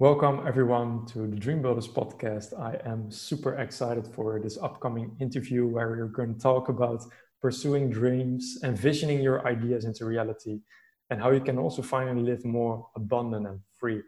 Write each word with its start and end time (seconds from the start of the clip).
Welcome, 0.00 0.46
everyone, 0.46 1.06
to 1.06 1.26
the 1.26 1.34
Dream 1.34 1.60
Builders 1.60 1.88
podcast. 1.88 2.56
I 2.56 2.78
am 2.88 3.10
super 3.10 3.54
excited 3.56 4.06
for 4.06 4.38
this 4.38 4.56
upcoming 4.56 5.16
interview 5.18 5.66
where 5.66 5.88
we're 5.88 6.06
going 6.06 6.34
to 6.34 6.40
talk 6.40 6.68
about 6.68 7.02
pursuing 7.42 7.90
dreams, 7.90 8.60
envisioning 8.62 9.20
your 9.20 9.44
ideas 9.44 9.86
into 9.86 10.04
reality, 10.04 10.60
and 11.10 11.20
how 11.20 11.32
you 11.32 11.40
can 11.40 11.58
also 11.58 11.82
finally 11.82 12.22
live 12.22 12.44
more 12.44 12.86
abundant 12.94 13.48
and 13.48 13.58
free. 13.76 14.00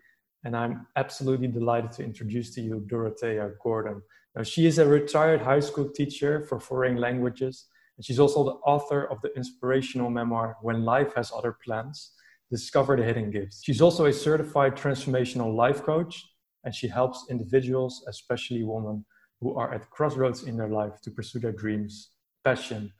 And 0.44 0.56
I'm 0.56 0.86
absolutely 0.94 1.48
delighted 1.48 1.90
to 1.94 2.04
introduce 2.04 2.54
to 2.54 2.60
you 2.60 2.84
Dorothea 2.86 3.50
Gordon. 3.60 4.00
Now, 4.36 4.44
she 4.44 4.66
is 4.66 4.78
a 4.78 4.86
retired 4.86 5.42
high 5.42 5.58
school 5.58 5.88
teacher 5.88 6.46
for 6.48 6.60
foreign 6.60 6.98
languages, 6.98 7.66
and 7.96 8.06
she's 8.06 8.20
also 8.20 8.44
the 8.44 8.60
author 8.64 9.10
of 9.10 9.20
the 9.22 9.34
inspirational 9.34 10.08
memoir 10.08 10.56
When 10.62 10.84
Life 10.84 11.14
Has 11.16 11.32
Other 11.34 11.56
Plans 11.64 12.12
discover 12.50 12.96
the 12.96 13.04
hidden 13.04 13.30
gifts. 13.30 13.62
She's 13.64 13.80
also 13.80 14.06
a 14.06 14.12
certified 14.12 14.76
transformational 14.76 15.54
life 15.54 15.82
coach, 15.82 16.26
and 16.64 16.74
she 16.74 16.88
helps 16.88 17.26
individuals, 17.30 18.04
especially 18.08 18.64
women, 18.64 19.04
who 19.40 19.56
are 19.56 19.72
at 19.72 19.88
crossroads 19.90 20.42
in 20.42 20.56
their 20.56 20.68
life 20.68 21.00
to 21.02 21.10
pursue 21.10 21.38
their 21.38 21.52
dreams, 21.52 22.10
passion, 22.44 22.92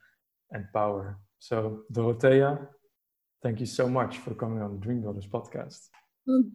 and 0.51 0.65
power. 0.73 1.19
So, 1.39 1.81
Dorothea, 1.91 2.67
thank 3.43 3.59
you 3.59 3.65
so 3.65 3.87
much 3.87 4.17
for 4.17 4.33
coming 4.33 4.61
on 4.61 4.73
the 4.73 4.79
Dream 4.79 5.01
Builders 5.01 5.27
podcast. 5.27 5.89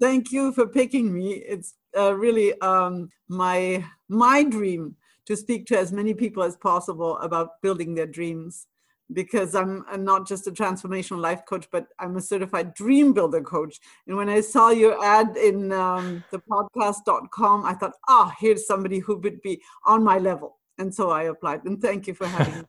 Thank 0.00 0.32
you 0.32 0.52
for 0.52 0.66
picking 0.66 1.12
me. 1.12 1.34
It's 1.34 1.74
uh, 1.96 2.14
really 2.14 2.58
um, 2.60 3.10
my 3.28 3.84
my 4.08 4.44
dream 4.44 4.96
to 5.26 5.36
speak 5.36 5.66
to 5.66 5.78
as 5.78 5.92
many 5.92 6.14
people 6.14 6.42
as 6.42 6.56
possible 6.56 7.18
about 7.18 7.60
building 7.62 7.94
their 7.94 8.06
dreams 8.06 8.68
because 9.12 9.54
I'm, 9.54 9.84
I'm, 9.88 10.04
not 10.04 10.26
just 10.26 10.46
a 10.46 10.50
transformational 10.50 11.20
life 11.20 11.44
coach, 11.46 11.68
but 11.70 11.86
I'm 11.98 12.16
a 12.16 12.20
certified 12.20 12.74
dream 12.74 13.12
builder 13.12 13.40
coach. 13.40 13.78
And 14.06 14.16
when 14.16 14.28
I 14.28 14.40
saw 14.40 14.70
your 14.70 15.02
ad 15.04 15.36
in 15.36 15.72
um, 15.72 16.24
the 16.30 16.40
podcast.com, 16.40 17.64
I 17.64 17.74
thought, 17.74 17.92
ah, 18.08 18.28
oh, 18.28 18.32
here's 18.38 18.66
somebody 18.66 18.98
who 18.98 19.16
would 19.18 19.40
be 19.42 19.62
on 19.84 20.02
my 20.02 20.18
level. 20.18 20.56
And 20.78 20.94
so 20.94 21.10
I 21.10 21.24
applied. 21.24 21.64
And 21.64 21.80
thank 21.80 22.06
you 22.06 22.14
for 22.14 22.26
having 22.26 22.58
me. 22.58 22.64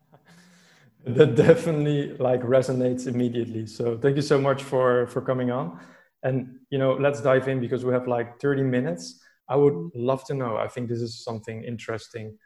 that 1.08 1.36
definitely 1.36 2.14
like 2.18 2.42
resonates 2.42 3.08
immediately. 3.08 3.66
So 3.66 3.98
thank 3.98 4.16
you 4.16 4.22
so 4.22 4.40
much 4.40 4.64
for 4.64 5.08
for 5.08 5.22
coming 5.22 5.52
on. 5.52 5.80
And 6.24 6.60
you 6.70 6.78
know, 6.78 6.94
let's 6.94 7.22
dive 7.22 7.48
in 7.48 7.60
because 7.60 7.86
we 7.86 7.94
have 7.94 8.08
like 8.08 8.40
30 8.40 8.64
minutes. 8.64 9.22
I 9.50 9.56
would 9.56 9.74
mm-hmm. 9.74 10.06
love 10.06 10.26
to 10.26 10.34
know. 10.34 10.58
I 10.58 10.68
think 10.68 10.90
this 10.90 11.00
is 11.00 11.24
something 11.24 11.64
interesting 11.64 12.38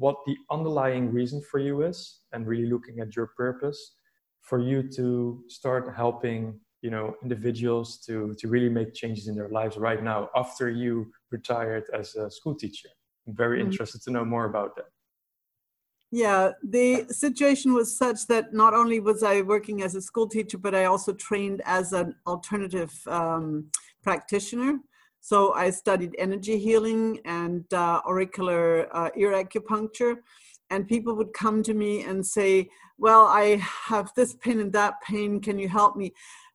what 0.00 0.16
the 0.26 0.36
underlying 0.50 1.12
reason 1.12 1.42
for 1.50 1.58
you 1.60 1.82
is 1.82 2.20
and 2.32 2.46
really 2.46 2.68
looking 2.74 3.00
at 3.00 3.14
your 3.14 3.28
purpose 3.36 3.96
for 4.40 4.58
you 4.58 4.82
to 4.82 5.44
start 5.48 5.94
helping 5.94 6.58
you 6.80 6.90
know 6.90 7.14
individuals 7.22 7.98
to 8.06 8.34
to 8.38 8.48
really 8.48 8.70
make 8.70 8.94
changes 8.94 9.28
in 9.28 9.34
their 9.36 9.50
lives 9.50 9.76
right 9.76 10.02
now 10.02 10.28
after 10.34 10.70
you 10.70 10.92
retired 11.30 11.84
as 11.92 12.16
a 12.16 12.30
school 12.30 12.54
teacher. 12.54 12.88
I'm 13.26 13.36
very 13.36 13.58
mm-hmm. 13.58 13.70
interested 13.70 14.00
to 14.04 14.10
know 14.10 14.24
more 14.24 14.46
about 14.46 14.74
that. 14.76 14.90
Yeah 16.10 16.52
the 16.78 16.86
situation 17.10 17.74
was 17.74 17.88
such 18.04 18.26
that 18.32 18.44
not 18.62 18.72
only 18.80 18.98
was 19.00 19.22
i 19.22 19.42
working 19.42 19.82
as 19.86 19.94
a 19.94 20.02
school 20.10 20.28
teacher 20.36 20.58
but 20.66 20.74
i 20.74 20.84
also 20.92 21.12
trained 21.28 21.60
as 21.78 21.92
an 21.92 22.08
alternative 22.26 22.92
um, 23.06 23.70
practitioner 24.02 24.72
so 25.20 25.52
I 25.52 25.70
studied 25.70 26.16
energy 26.18 26.58
healing 26.58 27.20
and 27.24 27.64
uh, 27.72 28.00
auricular 28.06 28.88
uh, 28.96 29.10
ear 29.16 29.32
acupuncture. 29.32 30.16
And 30.70 30.88
people 30.88 31.14
would 31.16 31.32
come 31.34 31.62
to 31.64 31.74
me 31.74 32.02
and 32.04 32.24
say, 32.24 32.70
Well, 32.96 33.26
I 33.26 33.56
have 33.86 34.12
this 34.16 34.34
pain 34.34 34.60
and 34.60 34.72
that 34.72 34.94
pain. 35.02 35.40
Can 35.40 35.58
you 35.58 35.68
help 35.68 35.96
me? 35.96 36.12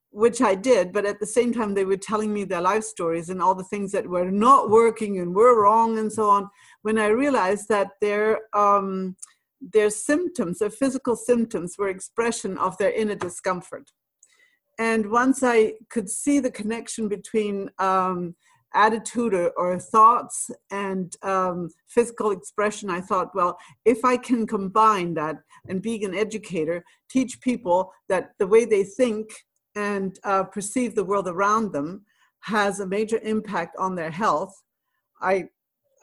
Which 0.09 0.41
I 0.41 0.55
did. 0.55 0.93
But 0.93 1.05
at 1.05 1.19
the 1.19 1.25
same 1.25 1.53
time, 1.53 1.73
they 1.73 1.85
were 1.85 1.97
telling 1.97 2.33
me 2.33 2.43
their 2.43 2.61
life 2.61 2.85
stories 2.85 3.29
and 3.29 3.41
all 3.41 3.53
the 3.53 3.65
things 3.65 3.91
that 3.91 4.07
were 4.07 4.31
not 4.31 4.69
working 4.69 5.19
and 5.19 5.35
were 5.35 5.61
wrong 5.61 5.99
and 5.99 6.11
so 6.11 6.29
on. 6.29 6.49
When 6.81 6.97
I 6.97 7.07
realized 7.07 7.67
that 7.69 7.91
their, 8.01 8.39
um, 8.53 9.17
their 9.61 9.89
symptoms, 9.89 10.59
their 10.59 10.69
physical 10.69 11.17
symptoms, 11.17 11.77
were 11.77 11.89
expression 11.89 12.57
of 12.57 12.77
their 12.77 12.91
inner 12.91 13.15
discomfort. 13.15 13.91
And 14.77 15.11
once 15.11 15.43
I 15.43 15.73
could 15.89 16.09
see 16.09 16.39
the 16.39 16.51
connection 16.51 17.07
between 17.07 17.69
um, 17.79 18.35
attitude 18.75 19.33
or, 19.33 19.49
or 19.57 19.79
thoughts 19.79 20.51
and 20.69 21.15
um, 21.23 21.69
physical 21.87 22.31
expression, 22.31 22.89
I 22.89 23.01
thought, 23.01 23.33
well, 23.33 23.57
if 23.85 24.05
I 24.05 24.17
can 24.17 24.45
combine 24.45 25.13
that 25.15 25.37
and 25.67 25.81
being 25.81 26.03
an 26.05 26.13
educator, 26.13 26.83
teach 27.09 27.41
people 27.41 27.91
that 28.09 28.31
the 28.37 28.47
way 28.47 28.65
they 28.65 28.83
think 28.83 29.29
and 29.75 30.19
uh, 30.23 30.43
perceive 30.43 30.93
the 30.93 31.03
world 31.03 31.27
around 31.27 31.71
them 31.71 32.05
has 32.41 32.79
a 32.79 32.87
major 32.87 33.19
impact 33.23 33.75
on 33.77 33.95
their 33.95 34.11
health, 34.11 34.61
I 35.21 35.49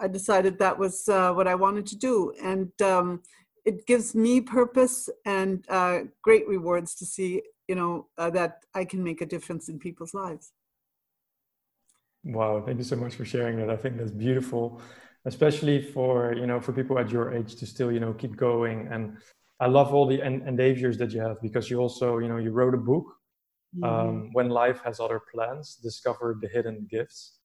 I 0.01 0.09
decided 0.09 0.59
that 0.59 0.79
was 0.79 1.09
uh, 1.09 1.33
what 1.33 1.47
I 1.47 1.55
wanted 1.55 1.87
to 1.87 1.97
do, 1.97 2.33
and 2.43 2.73
um, 2.83 3.23
it 3.65 3.87
gives 3.87 4.15
me 4.15 4.41
purpose 4.41 5.09
and 5.25 5.65
uh, 5.69 6.01
great 6.23 6.49
rewards 6.49 6.95
to 6.97 7.07
see, 7.07 7.43
you 7.69 7.77
know, 7.77 8.09
uh, 8.19 8.31
that 8.31 8.65
I 8.75 8.85
can 8.85 9.05
make 9.05 9.21
a 9.21 9.27
difference 9.27 9.69
in 9.69 9.79
people's 9.79 10.15
lives. 10.15 10.53
Wow, 12.25 12.63
thank 12.65 12.79
you 12.79 12.85
so 12.85 12.97
much 12.97 13.15
for 13.15 13.25
sharing 13.25 13.57
that. 13.59 13.71
I 13.71 13.77
think 13.77 13.97
that's 13.97 14.13
beautiful, 14.13 14.81
especially 15.25 15.83
for 15.83 16.35
you 16.35 16.47
know 16.47 16.61
for 16.61 16.73
people 16.73 16.99
at 16.99 17.11
your 17.11 17.33
age 17.35 17.57
to 17.57 17.67
still 17.67 17.91
you 17.91 18.01
know 18.01 18.13
keep 18.13 18.37
going. 18.37 18.89
And 18.93 19.19
I 19.59 19.67
love 19.67 19.93
all 19.93 20.07
the 20.07 20.23
en- 20.23 20.43
endeavors 20.47 20.99
that 20.99 21.11
you 21.13 21.21
have 21.21 21.43
because 21.43 21.69
you 21.69 21.79
also 21.79 22.19
you 22.19 22.29
know 22.29 22.37
you 22.37 22.53
wrote 22.53 22.75
a 22.75 22.79
book 22.79 23.07
mm-hmm. 23.77 23.85
um, 23.85 24.31
when 24.33 24.51
life 24.51 24.81
has 24.85 25.01
other 25.01 25.21
plans, 25.33 25.77
discover 25.83 26.39
the 26.41 26.49
hidden 26.49 26.87
gifts. 26.89 27.39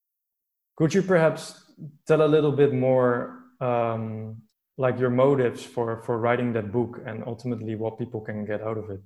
Could 0.75 0.94
you 0.94 1.01
perhaps 1.01 1.73
tell 2.05 2.21
a 2.21 2.29
little 2.29 2.51
bit 2.51 2.71
more 2.71 3.39
um, 3.59 4.38
like 4.77 4.99
your 4.99 5.09
motives 5.09 5.63
for 5.63 6.03
for 6.03 6.19
writing 6.19 6.53
that 6.53 6.71
book 6.71 7.01
and 7.03 7.23
ultimately 7.25 7.73
what 7.73 7.97
people 7.97 8.21
can 8.21 8.45
get 8.45 8.61
out 8.61 8.77
of 8.77 8.91
it? 8.91 9.01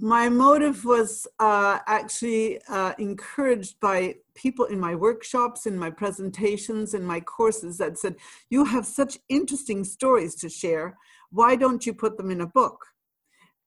My 0.00 0.28
motive 0.28 0.84
was 0.84 1.26
uh, 1.38 1.78
actually 1.86 2.60
uh, 2.68 2.94
encouraged 2.98 3.78
by 3.80 4.16
people 4.34 4.64
in 4.64 4.80
my 4.80 4.94
workshops, 4.94 5.66
in 5.66 5.76
my 5.76 5.90
presentations, 5.90 6.94
in 6.94 7.04
my 7.04 7.20
courses 7.20 7.78
that 7.78 7.98
said, 7.98 8.16
You 8.48 8.64
have 8.64 8.86
such 8.86 9.18
interesting 9.28 9.84
stories 9.84 10.34
to 10.36 10.48
share. 10.48 10.96
Why 11.30 11.56
don't 11.56 11.84
you 11.84 11.92
put 11.92 12.16
them 12.16 12.30
in 12.30 12.40
a 12.40 12.46
book? 12.46 12.86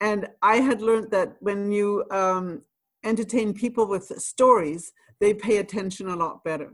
And 0.01 0.27
I 0.41 0.57
had 0.57 0.81
learned 0.81 1.11
that 1.11 1.35
when 1.39 1.71
you 1.71 2.03
um, 2.11 2.63
entertain 3.03 3.53
people 3.53 3.87
with 3.87 4.05
stories, 4.21 4.91
they 5.19 5.33
pay 5.33 5.57
attention 5.57 6.07
a 6.07 6.15
lot 6.15 6.43
better. 6.43 6.73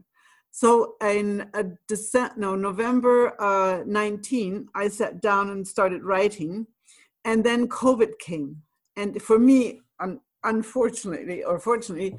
So 0.52 0.96
in 1.02 1.48
a 1.54 1.66
December, 1.88 2.34
no, 2.38 2.56
November 2.56 3.40
uh, 3.42 3.84
19, 3.86 4.68
I 4.74 4.88
sat 4.88 5.22
down 5.22 5.50
and 5.50 5.68
started 5.68 6.04
writing. 6.04 6.66
And 7.26 7.44
then 7.44 7.68
COVID 7.68 8.18
came 8.20 8.64
and 8.96 9.22
for 9.22 9.40
me 9.40 9.82
un- 10.00 10.20
unfortunately 10.44 11.44
or 11.44 11.60
fortunately 11.60 12.18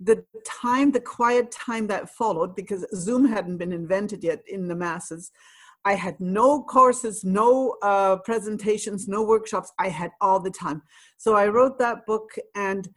the 0.00 0.24
time 0.44 0.90
the 0.90 1.00
quiet 1.00 1.50
time 1.50 1.86
that 1.86 2.10
followed 2.10 2.54
because 2.56 2.84
zoom 2.94 3.24
hadn't 3.24 3.58
been 3.58 3.72
invented 3.72 4.24
yet 4.24 4.40
in 4.48 4.66
the 4.66 4.74
masses 4.74 5.30
i 5.84 5.94
had 5.94 6.18
no 6.20 6.62
courses 6.62 7.24
no 7.24 7.76
uh, 7.82 8.16
presentations 8.16 9.08
no 9.08 9.22
workshops. 9.22 9.72
I 9.78 9.88
had 9.88 10.10
all 10.20 10.40
the 10.40 10.50
time. 10.50 10.82
So 11.16 11.34
i 11.34 11.46
wrote 11.48 11.78
that 11.78 12.04
book 12.06 12.30
and 12.54 12.88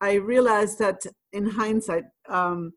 i 0.00 0.14
realized 0.14 0.78
that 0.78 1.04
in 1.32 1.46
hindsight 1.46 2.04
um, 2.28 2.72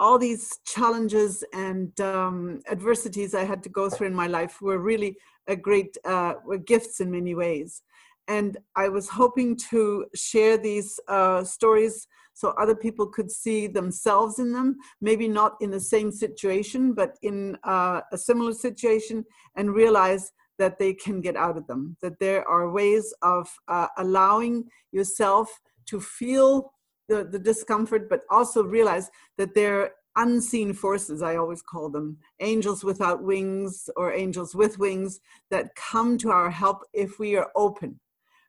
all 0.00 0.18
these 0.18 0.58
challenges 0.66 1.44
and 1.52 1.98
um, 2.00 2.60
adversities 2.70 3.34
i 3.34 3.44
had 3.44 3.62
to 3.62 3.68
go 3.68 3.88
through 3.90 4.06
in 4.06 4.14
my 4.14 4.26
life 4.26 4.60
were 4.60 4.78
really 4.78 5.16
a 5.46 5.56
great 5.56 5.96
uh, 6.04 6.34
were 6.44 6.58
gifts 6.58 7.00
in 7.00 7.10
many 7.10 7.34
ways 7.34 7.82
and 8.28 8.56
I 8.76 8.88
was 8.88 9.08
hoping 9.08 9.56
to 9.70 10.06
share 10.14 10.56
these 10.56 10.98
uh, 11.08 11.44
stories 11.44 12.06
so 12.32 12.50
other 12.50 12.74
people 12.74 13.06
could 13.06 13.30
see 13.30 13.66
themselves 13.68 14.38
in 14.38 14.52
them, 14.52 14.76
maybe 15.00 15.28
not 15.28 15.54
in 15.60 15.70
the 15.70 15.80
same 15.80 16.10
situation, 16.10 16.92
but 16.92 17.16
in 17.22 17.56
uh, 17.62 18.00
a 18.12 18.18
similar 18.18 18.52
situation, 18.52 19.24
and 19.56 19.74
realize 19.74 20.32
that 20.58 20.78
they 20.78 20.94
can 20.94 21.20
get 21.20 21.36
out 21.36 21.56
of 21.56 21.66
them, 21.66 21.96
that 22.02 22.18
there 22.18 22.46
are 22.48 22.70
ways 22.70 23.14
of 23.22 23.48
uh, 23.68 23.88
allowing 23.98 24.64
yourself 24.92 25.60
to 25.86 26.00
feel 26.00 26.72
the, 27.08 27.24
the 27.24 27.38
discomfort, 27.38 28.08
but 28.08 28.22
also 28.30 28.64
realize 28.64 29.10
that 29.36 29.54
there 29.54 29.80
are 29.82 29.90
unseen 30.16 30.72
forces, 30.72 31.22
I 31.22 31.36
always 31.36 31.62
call 31.62 31.90
them 31.90 32.18
angels 32.40 32.84
without 32.84 33.22
wings 33.22 33.90
or 33.96 34.12
angels 34.12 34.54
with 34.54 34.78
wings 34.78 35.20
that 35.50 35.74
come 35.74 36.16
to 36.18 36.30
our 36.30 36.50
help 36.50 36.82
if 36.92 37.18
we 37.18 37.36
are 37.36 37.50
open 37.56 37.98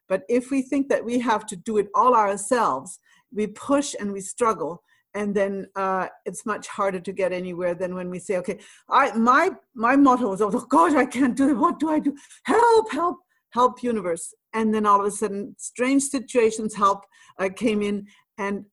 but 0.08 0.22
if 0.28 0.50
we 0.50 0.62
think 0.62 0.88
that 0.88 1.04
we 1.04 1.18
have 1.20 1.46
to 1.46 1.56
do 1.56 1.78
it 1.78 1.88
all 1.94 2.14
ourselves, 2.14 2.98
we 3.32 3.46
push 3.46 3.94
and 3.98 4.12
we 4.12 4.20
struggle, 4.20 4.82
and 5.14 5.34
then 5.34 5.66
uh, 5.76 6.08
it's 6.24 6.46
much 6.46 6.66
harder 6.68 7.00
to 7.00 7.12
get 7.12 7.32
anywhere 7.32 7.74
than 7.74 7.94
when 7.94 8.10
we 8.10 8.18
say, 8.18 8.36
"Okay, 8.38 8.58
I 8.88 9.12
my 9.16 9.50
my 9.74 9.96
motto 9.96 10.32
is, 10.32 10.42
oh 10.42 10.50
God, 10.68 10.94
I 10.94 11.06
can't 11.06 11.36
do 11.36 11.50
it. 11.50 11.56
What 11.56 11.80
do 11.80 11.90
I 11.90 11.98
do? 11.98 12.14
Help! 12.44 12.92
Help! 12.92 13.16
Help! 13.50 13.82
Universe!" 13.82 14.34
And 14.52 14.74
then 14.74 14.86
all 14.86 15.00
of 15.00 15.06
a 15.06 15.10
sudden, 15.10 15.54
strange 15.58 16.02
situations 16.04 16.74
help 16.74 17.04
uh, 17.38 17.48
came 17.54 17.82
in, 17.82 18.06
and 18.38 18.64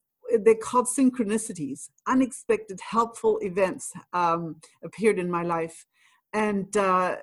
they're 0.44 0.56
called 0.56 0.88
synchronicities. 0.88 1.90
Unexpected, 2.08 2.80
helpful 2.82 3.40
events 3.42 3.92
um, 4.14 4.58
appeared 4.84 5.20
in 5.20 5.30
my 5.32 5.44
life, 5.44 5.86
and 6.34 6.76
uh, 6.78 7.16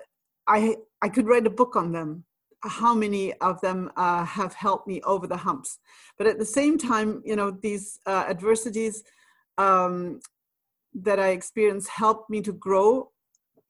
I 0.47 0.75
I 1.01 1.09
could 1.09 1.27
write 1.27 1.47
a 1.47 1.51
book 1.51 1.75
on 1.75 1.91
them. 1.91 2.25
How 2.63 2.93
many 2.93 3.33
of 3.35 3.59
them 3.61 3.91
uh, 3.97 4.23
have 4.25 4.53
helped 4.53 4.87
me 4.87 5.01
over 5.01 5.27
the 5.27 5.37
humps? 5.37 5.79
But 6.17 6.27
at 6.27 6.37
the 6.37 6.45
same 6.45 6.77
time, 6.77 7.21
you 7.25 7.35
know, 7.35 7.51
these 7.51 7.99
uh, 8.05 8.25
adversities 8.27 9.03
um, 9.57 10.19
that 10.93 11.19
I 11.19 11.29
experienced 11.29 11.89
helped 11.89 12.29
me 12.29 12.41
to 12.41 12.53
grow 12.53 13.11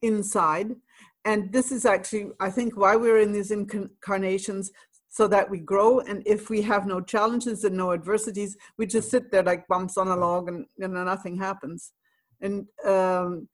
inside. 0.02 0.76
And 1.24 1.52
this 1.54 1.72
is 1.72 1.86
actually, 1.86 2.32
I 2.40 2.50
think, 2.50 2.76
why 2.76 2.96
we're 2.96 3.20
in 3.20 3.32
these 3.32 3.52
incarnations 3.52 4.72
so 5.08 5.28
that 5.28 5.50
we 5.50 5.60
grow. 5.60 6.00
And 6.00 6.24
if 6.26 6.50
we 6.50 6.62
have 6.64 6.88
no 6.88 7.02
challenges 7.02 7.64
and 7.64 7.76
no 7.76 7.92
adversities, 7.92 8.58
we 8.78 8.86
just 8.88 9.12
sit 9.12 9.30
there 9.30 9.44
like 9.44 9.68
bumps 9.68 9.98
on 9.98 10.08
a 10.08 10.16
log 10.16 10.48
and 10.48 10.66
know, 10.78 10.88
nothing 10.88 11.38
happens. 11.38 11.92
And 12.40 12.66
um, 12.86 13.48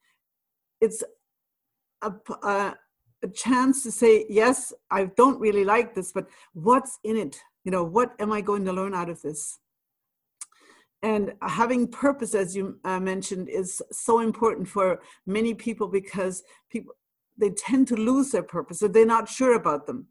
it's 0.80 1.04
a, 2.01 2.13
a, 2.44 2.75
a 3.23 3.27
chance 3.27 3.83
to 3.83 3.91
say, 3.91 4.25
yes, 4.29 4.73
I 4.91 5.05
don't 5.17 5.39
really 5.39 5.63
like 5.63 5.95
this, 5.95 6.11
but 6.11 6.27
what's 6.53 6.99
in 7.03 7.17
it? 7.17 7.39
You 7.63 7.71
know, 7.71 7.83
what 7.83 8.13
am 8.19 8.31
I 8.31 8.41
going 8.41 8.65
to 8.65 8.73
learn 8.73 8.93
out 8.93 9.09
of 9.09 9.21
this? 9.21 9.59
and 11.03 11.33
having 11.41 11.87
purpose 11.87 12.33
as 12.33 12.55
you 12.55 12.79
uh, 12.83 12.99
mentioned 12.99 13.49
is 13.49 13.81
so 13.91 14.19
important 14.19 14.67
for 14.67 14.99
many 15.25 15.53
people 15.53 15.87
because 15.87 16.43
people 16.71 16.93
they 17.37 17.51
tend 17.51 17.87
to 17.87 17.95
lose 17.95 18.31
their 18.31 18.43
purpose 18.43 18.81
or 18.81 18.87
they're 18.87 19.05
not 19.05 19.29
sure 19.29 19.53
about 19.55 19.85
them 19.85 20.07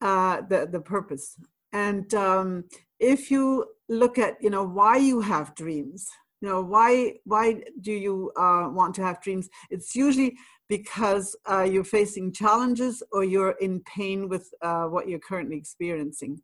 uh, 0.00 0.40
the, 0.48 0.68
the 0.70 0.80
purpose 0.80 1.36
and 1.72 2.12
um, 2.14 2.64
if 2.98 3.30
you 3.30 3.64
look 3.88 4.18
at 4.18 4.36
you 4.40 4.50
know 4.50 4.64
why 4.64 4.96
you 4.96 5.20
have 5.20 5.54
dreams 5.54 6.08
you 6.40 6.48
know 6.48 6.62
why 6.62 7.14
why 7.24 7.62
do 7.80 7.92
you 7.92 8.32
uh, 8.36 8.68
want 8.70 8.94
to 8.96 9.02
have 9.02 9.20
dreams? 9.20 9.48
It's 9.70 9.94
usually 9.94 10.36
because 10.68 11.36
uh, 11.50 11.62
you're 11.62 11.84
facing 11.84 12.32
challenges 12.32 13.02
or 13.12 13.24
you're 13.24 13.56
in 13.60 13.80
pain 13.80 14.28
with 14.28 14.48
uh, 14.62 14.84
what 14.84 15.08
you're 15.08 15.18
currently 15.18 15.56
experiencing. 15.56 16.40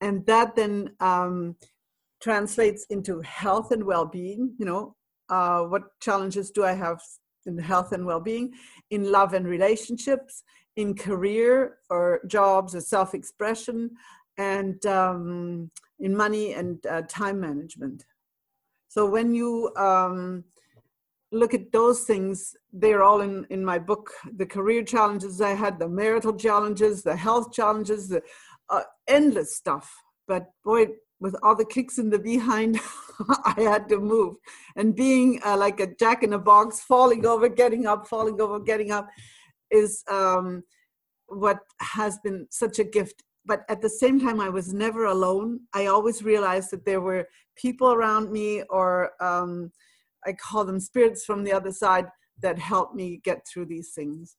And 0.00 0.24
that 0.26 0.54
then 0.54 0.90
um, 1.00 1.56
translates 2.20 2.86
into 2.88 3.20
health 3.22 3.72
and 3.72 3.84
well-being 3.84 4.54
you 4.58 4.66
know 4.66 4.94
uh, 5.28 5.62
what 5.62 5.82
challenges 6.00 6.50
do 6.50 6.64
i 6.64 6.72
have 6.72 7.00
in 7.48 7.58
health 7.58 7.92
and 7.92 8.04
well-being? 8.06 8.52
In 8.90 9.10
love 9.10 9.34
and 9.34 9.46
relationships 9.46 10.44
in 10.76 10.94
career 10.94 11.78
or 11.90 12.20
jobs 12.28 12.74
or 12.74 12.80
self-expression 12.80 13.90
and 14.36 14.84
um, 14.86 15.70
in 15.98 16.16
money 16.16 16.54
and 16.54 16.86
uh, 16.86 17.02
time 17.08 17.40
management 17.40 18.04
so 18.98 19.06
when 19.06 19.32
you 19.32 19.70
um, 19.76 20.42
look 21.30 21.54
at 21.54 21.70
those 21.70 22.00
things 22.02 22.56
they're 22.72 23.04
all 23.04 23.20
in, 23.20 23.46
in 23.48 23.64
my 23.64 23.78
book 23.78 24.10
the 24.36 24.46
career 24.46 24.82
challenges 24.82 25.40
i 25.40 25.54
had 25.64 25.78
the 25.78 25.88
marital 25.88 26.34
challenges 26.34 27.04
the 27.04 27.14
health 27.14 27.52
challenges 27.52 28.08
the 28.08 28.20
uh, 28.70 28.82
endless 29.06 29.54
stuff 29.54 29.94
but 30.26 30.46
boy 30.64 30.86
with 31.20 31.36
all 31.42 31.56
the 31.56 31.64
kicks 31.64 31.98
in 31.98 32.10
the 32.10 32.18
behind, 32.18 32.78
I 33.44 33.62
had 33.62 33.88
to 33.88 33.98
move. 33.98 34.36
And 34.76 34.94
being 34.94 35.40
uh, 35.44 35.56
like 35.56 35.80
a 35.80 35.92
jack 35.96 36.22
in 36.22 36.32
a 36.32 36.38
box, 36.38 36.80
falling 36.80 37.26
over, 37.26 37.48
getting 37.48 37.86
up, 37.86 38.06
falling 38.06 38.40
over, 38.40 38.60
getting 38.60 38.92
up, 38.92 39.08
is 39.68 40.04
um, 40.08 40.62
what 41.26 41.58
has 41.80 42.20
been 42.22 42.46
such 42.50 42.78
a 42.78 42.84
gift. 42.84 43.24
But 43.48 43.64
at 43.70 43.80
the 43.80 43.88
same 43.88 44.20
time, 44.20 44.40
I 44.40 44.50
was 44.50 44.74
never 44.74 45.06
alone. 45.06 45.60
I 45.72 45.86
always 45.86 46.22
realized 46.22 46.70
that 46.70 46.84
there 46.84 47.00
were 47.00 47.26
people 47.56 47.90
around 47.90 48.30
me, 48.30 48.62
or 48.68 49.10
um, 49.22 49.72
I 50.26 50.34
call 50.34 50.66
them 50.66 50.78
spirits 50.78 51.24
from 51.24 51.44
the 51.44 51.52
other 51.52 51.72
side, 51.72 52.06
that 52.42 52.58
helped 52.58 52.94
me 52.94 53.20
get 53.24 53.46
through 53.48 53.66
these 53.66 53.90
things. 53.94 54.36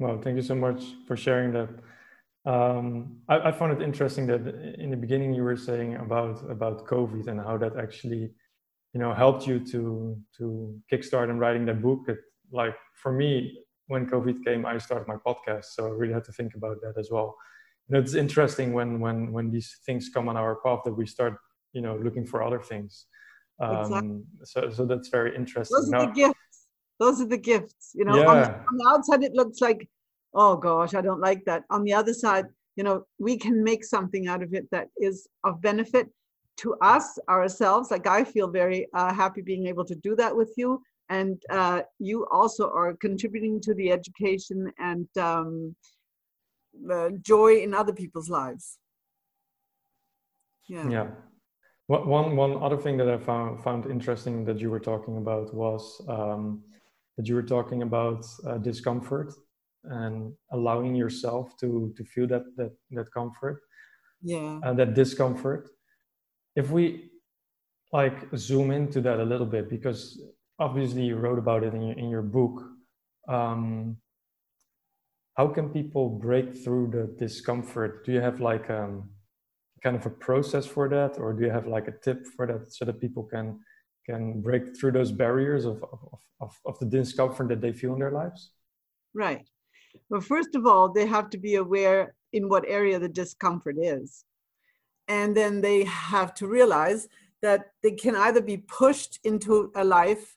Well, 0.00 0.20
thank 0.20 0.36
you 0.36 0.42
so 0.42 0.56
much 0.56 0.82
for 1.06 1.16
sharing 1.16 1.52
that. 1.52 1.70
Um, 2.44 3.20
I, 3.28 3.36
I, 3.48 3.52
found 3.52 3.70
it 3.72 3.80
interesting 3.80 4.26
that 4.26 4.44
in 4.80 4.90
the 4.90 4.96
beginning 4.96 5.32
you 5.32 5.44
were 5.44 5.56
saying 5.56 5.94
about 5.94 6.42
about 6.50 6.84
COVID 6.88 7.28
and 7.28 7.38
how 7.38 7.56
that 7.58 7.76
actually, 7.76 8.32
you 8.92 9.00
know, 9.00 9.14
helped 9.14 9.46
you 9.46 9.60
to 9.72 10.18
to 10.38 10.76
kickstart 10.90 11.30
and 11.30 11.38
writing 11.38 11.64
that 11.66 11.80
book. 11.80 12.00
It, 12.08 12.18
like 12.50 12.74
for 13.00 13.12
me, 13.12 13.60
when 13.86 14.10
COVID 14.10 14.44
came, 14.44 14.66
I 14.66 14.78
started 14.78 15.06
my 15.06 15.18
podcast, 15.24 15.66
so 15.74 15.86
I 15.86 15.90
really 15.90 16.14
had 16.14 16.24
to 16.24 16.32
think 16.32 16.54
about 16.56 16.78
that 16.82 16.98
as 16.98 17.08
well. 17.12 17.36
You 17.88 17.94
know, 17.94 18.00
it's 18.00 18.14
interesting 18.14 18.72
when 18.72 19.00
when 19.00 19.32
when 19.32 19.50
these 19.50 19.78
things 19.86 20.10
come 20.12 20.28
on 20.28 20.36
our 20.36 20.56
path 20.56 20.80
that 20.84 20.94
we 20.94 21.06
start, 21.06 21.36
you 21.72 21.82
know, 21.82 21.96
looking 21.96 22.26
for 22.26 22.42
other 22.42 22.60
things. 22.60 23.06
Um, 23.60 23.76
exactly. 23.76 24.20
So 24.44 24.70
so 24.70 24.86
that's 24.86 25.08
very 25.08 25.34
interesting. 25.36 25.76
Those 25.76 25.88
are 25.88 25.98
now, 25.98 26.06
the 26.06 26.12
gifts. 26.12 26.66
Those 26.98 27.20
are 27.20 27.26
the 27.26 27.38
gifts. 27.38 27.92
You 27.94 28.04
know, 28.04 28.16
yeah. 28.16 28.26
on, 28.26 28.38
on 28.38 28.76
the 28.78 28.86
outside 28.88 29.22
it 29.22 29.34
looks 29.34 29.60
like 29.60 29.88
oh 30.34 30.56
gosh, 30.56 30.94
I 30.94 31.00
don't 31.00 31.20
like 31.20 31.44
that. 31.44 31.64
On 31.70 31.84
the 31.84 31.92
other 31.92 32.14
side, 32.14 32.46
you 32.76 32.84
know, 32.84 33.04
we 33.18 33.36
can 33.36 33.62
make 33.62 33.84
something 33.84 34.28
out 34.28 34.42
of 34.42 34.54
it 34.54 34.66
that 34.70 34.88
is 34.96 35.28
of 35.44 35.60
benefit 35.60 36.08
to 36.58 36.74
us 36.80 37.18
ourselves. 37.28 37.90
Like 37.90 38.06
I 38.06 38.24
feel 38.24 38.48
very 38.48 38.88
uh, 38.94 39.12
happy 39.12 39.42
being 39.42 39.66
able 39.66 39.84
to 39.84 39.94
do 39.96 40.16
that 40.16 40.34
with 40.34 40.52
you. 40.56 40.80
And 41.08 41.42
uh, 41.50 41.82
you 41.98 42.26
also 42.30 42.70
are 42.70 42.94
contributing 42.94 43.60
to 43.62 43.74
the 43.74 43.92
education 43.92 44.72
and 44.78 45.06
um, 45.18 45.76
uh, 46.90 47.10
joy 47.20 47.56
in 47.56 47.74
other 47.74 47.92
people's 47.92 48.28
lives. 48.28 48.78
Yeah. 50.68 50.88
Yeah. 50.88 51.06
One, 51.88 52.36
one 52.36 52.62
other 52.62 52.78
thing 52.78 52.96
that 52.98 53.08
I 53.08 53.18
found, 53.18 53.62
found 53.62 53.90
interesting 53.90 54.44
that 54.46 54.58
you 54.58 54.70
were 54.70 54.80
talking 54.80 55.18
about 55.18 55.52
was 55.52 56.00
um, 56.08 56.62
that 57.16 57.28
you 57.28 57.34
were 57.34 57.42
talking 57.42 57.82
about 57.82 58.24
uh, 58.46 58.58
discomfort 58.58 59.34
and 59.84 60.32
allowing 60.52 60.94
yourself 60.94 61.56
to 61.58 61.92
to 61.96 62.04
feel 62.04 62.26
that 62.28 62.44
that 62.56 62.72
that 62.92 63.12
comfort 63.12 63.60
yeah 64.22 64.60
and 64.62 64.78
that 64.78 64.94
discomfort 64.94 65.68
if 66.54 66.70
we 66.70 67.10
like 67.92 68.28
zoom 68.36 68.70
into 68.70 69.00
that 69.00 69.18
a 69.18 69.24
little 69.24 69.46
bit 69.46 69.68
because 69.68 70.22
obviously 70.58 71.02
you 71.02 71.16
wrote 71.16 71.38
about 71.38 71.64
it 71.64 71.74
in 71.74 71.82
your, 71.82 71.98
in 71.98 72.08
your 72.08 72.22
book 72.22 72.62
um, 73.28 73.96
how 75.34 75.48
can 75.48 75.68
people 75.70 76.08
break 76.08 76.54
through 76.62 76.88
the 76.90 77.04
discomfort 77.18 78.04
do 78.04 78.12
you 78.12 78.20
have 78.20 78.40
like 78.40 78.68
um 78.70 79.10
kind 79.82 79.96
of 79.96 80.06
a 80.06 80.10
process 80.10 80.66
for 80.66 80.88
that 80.88 81.18
or 81.18 81.32
do 81.32 81.44
you 81.44 81.50
have 81.50 81.66
like 81.66 81.88
a 81.88 81.98
tip 82.04 82.24
for 82.36 82.46
that 82.46 82.72
so 82.72 82.84
that 82.84 83.00
people 83.00 83.24
can 83.24 83.58
can 84.06 84.40
break 84.40 84.76
through 84.76 84.92
those 84.92 85.12
barriers 85.12 85.64
of 85.64 85.82
of, 85.82 86.20
of, 86.40 86.52
of 86.66 86.78
the 86.78 86.86
discomfort 86.86 87.48
that 87.48 87.60
they 87.60 87.72
feel 87.72 87.94
in 87.94 88.00
their 88.00 88.12
lives 88.12 88.52
right 89.14 89.46
well, 90.08 90.20
first 90.20 90.54
of 90.54 90.66
all, 90.66 90.92
they 90.92 91.06
have 91.06 91.30
to 91.30 91.38
be 91.38 91.56
aware 91.56 92.14
in 92.32 92.48
what 92.48 92.64
area 92.66 92.98
the 92.98 93.08
discomfort 93.08 93.76
is. 93.78 94.24
And 95.08 95.36
then 95.36 95.60
they 95.60 95.84
have 95.84 96.34
to 96.34 96.46
realize 96.46 97.08
that 97.42 97.72
they 97.82 97.92
can 97.92 98.16
either 98.16 98.40
be 98.40 98.58
pushed 98.58 99.18
into 99.24 99.72
a 99.74 99.84
life 99.84 100.36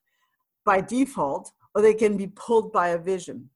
by 0.65 0.81
default 0.81 1.51
or 1.73 1.81
they 1.81 1.93
can 1.93 2.17
be 2.17 2.27
pulled 2.27 2.73
by 2.73 2.89
a 2.89 2.97
vision. 2.97 3.49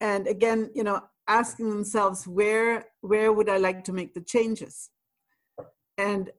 And 0.00 0.26
again, 0.26 0.70
you 0.74 0.84
know, 0.84 1.02
asking 1.26 1.70
themselves 1.70 2.26
where 2.26 2.86
where 3.00 3.32
would 3.32 3.48
I 3.48 3.58
like 3.58 3.84
to 3.84 3.92
make 3.92 4.14
the 4.14 4.20
changes? 4.20 4.90
And 5.96 6.30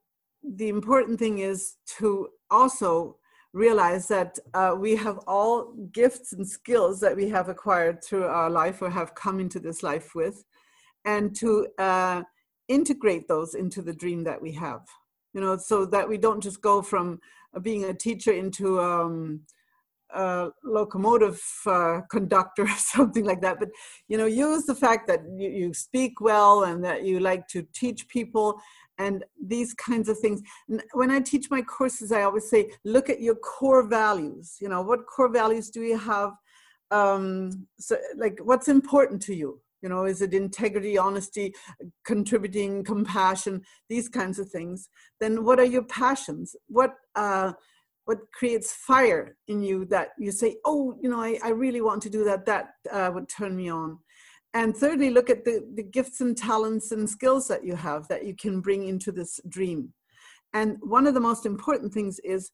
the 0.44 0.70
important 0.70 1.20
thing 1.20 1.40
is 1.40 1.76
to 1.98 2.30
also 2.50 3.18
realize 3.54 4.08
that 4.08 4.38
uh, 4.54 4.76
we 4.78 4.96
have 4.96 5.20
all 5.28 5.74
gifts 5.92 6.34
and 6.34 6.48
skills 6.48 7.00
that 7.00 7.16
we 7.16 7.30
have 7.30 7.50
acquired 7.50 8.04
through 8.04 8.26
our 8.26 8.50
life 8.50 8.82
or 8.82 8.90
have 8.90 9.16
come 9.16 9.40
into 9.40 9.60
this 9.60 9.84
life 9.84 10.14
with, 10.16 10.44
and 11.06 11.36
to 11.36 11.68
uh, 11.78 12.22
integrate 12.68 13.28
those 13.28 13.56
into 13.56 13.82
the 13.82 13.94
dream 13.94 14.24
that 14.24 14.42
we 14.42 14.52
have. 14.54 14.82
You 15.34 15.42
know, 15.42 15.58
so 15.58 15.86
that 15.88 16.10
we 16.10 16.18
don't 16.18 16.42
just 16.42 16.62
go 16.62 16.82
from 16.82 17.20
being 17.62 17.84
a 17.84 17.94
teacher 17.94 18.32
into 18.32 18.80
um, 18.80 19.42
a 20.14 20.50
locomotive 20.64 21.42
uh, 21.66 22.02
conductor 22.10 22.64
or 22.74 22.78
something 22.78 23.26
like 23.26 23.42
that. 23.42 23.60
But 23.60 23.70
you 24.08 24.18
know, 24.18 24.26
use 24.26 24.66
the 24.66 24.76
fact 24.76 25.08
that 25.08 25.22
you, 25.38 25.50
you 25.50 25.74
speak 25.74 26.22
well 26.22 26.64
and 26.64 26.84
that 26.84 27.04
you 27.04 27.20
like 27.20 27.48
to 27.50 27.66
teach 27.74 28.08
people 28.08 28.60
and 28.98 29.24
these 29.42 29.74
kinds 29.74 30.10
of 30.10 30.20
things. 30.20 30.42
When 30.94 31.10
i 31.10 31.20
teach 31.20 31.50
my 31.50 31.62
courses 31.62 32.12
i 32.12 32.24
always 32.24 32.50
say 32.50 32.70
look 32.84 33.10
at 33.10 33.22
your 33.22 33.36
core 33.36 33.88
values. 33.88 34.58
You 34.62 34.70
know 34.70 34.82
what 34.82 35.08
core 35.08 35.32
values 35.32 35.70
do 35.70 35.82
you 35.82 35.98
have? 35.98 36.32
Um, 36.92 37.68
so 37.80 37.98
like 38.18 38.40
what's 38.44 38.68
important 38.68 39.22
to 39.24 39.36
you? 39.36 39.62
You 39.82 39.90
know 39.90 40.06
is 40.06 40.22
it 40.22 40.34
integrity 40.34 40.98
honesty 40.98 41.54
contributing 42.06 42.84
compassion 42.84 43.62
these 43.90 44.10
kinds 44.10 44.38
of 44.38 44.50
things? 44.50 44.90
Then 45.20 45.46
what 45.46 45.60
are 45.60 45.66
your 45.76 45.84
passions? 45.84 46.56
What 46.68 46.96
uh, 47.16 47.54
what 48.10 48.32
creates 48.40 48.74
fire 48.74 49.38
in 49.48 49.62
you 49.62 49.86
that 49.86 50.10
you 50.18 50.32
say 50.32 50.56
oh 50.66 50.98
you 51.02 51.10
know 51.12 51.22
i, 51.22 51.38
I 51.44 51.50
really 51.50 51.82
want 51.82 52.02
to 52.04 52.10
do 52.10 52.24
that 52.26 52.46
that 52.48 52.66
uh, 52.92 53.12
would 53.14 53.30
turn 53.30 53.56
me 53.56 53.70
on 53.70 54.00
and 54.56 54.76
thirdly 54.76 55.12
look 55.12 55.30
at 55.30 55.46
the, 55.46 55.56
the 55.76 55.84
gifts 55.84 56.20
and 56.22 56.36
talents 56.36 56.92
and 56.92 57.08
skills 57.08 57.48
that 57.50 57.64
you 57.64 57.76
have 57.76 58.08
that 58.08 58.26
you 58.26 58.36
can 58.36 58.62
bring 58.62 58.88
into 58.88 59.12
this 59.12 59.40
dream 59.48 59.94
And 60.54 60.78
one 60.82 61.06
of 61.08 61.14
the 61.14 61.20
most 61.20 61.46
important 61.46 61.94
things 61.94 62.20
is 62.24 62.52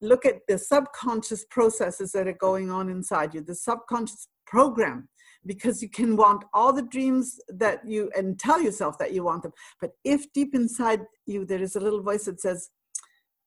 look 0.00 0.24
at 0.26 0.40
the 0.48 0.58
subconscious 0.58 1.44
processes 1.50 2.12
that 2.12 2.28
are 2.28 2.40
going 2.48 2.70
on 2.70 2.88
inside 2.88 3.34
you, 3.34 3.40
the 3.40 3.54
subconscious 3.54 4.28
program, 4.46 5.08
because 5.46 5.82
you 5.82 5.88
can 5.88 6.16
want 6.16 6.44
all 6.52 6.72
the 6.72 6.82
dreams 6.82 7.38
that 7.48 7.80
you 7.86 8.10
and 8.16 8.38
tell 8.38 8.60
yourself 8.60 8.98
that 8.98 9.12
you 9.12 9.24
want 9.24 9.42
them. 9.42 9.52
But 9.80 9.90
if 10.04 10.32
deep 10.32 10.54
inside 10.54 11.02
you 11.26 11.44
there 11.44 11.62
is 11.62 11.76
a 11.76 11.80
little 11.80 12.02
voice 12.02 12.26
that 12.26 12.40
says, 12.40 12.70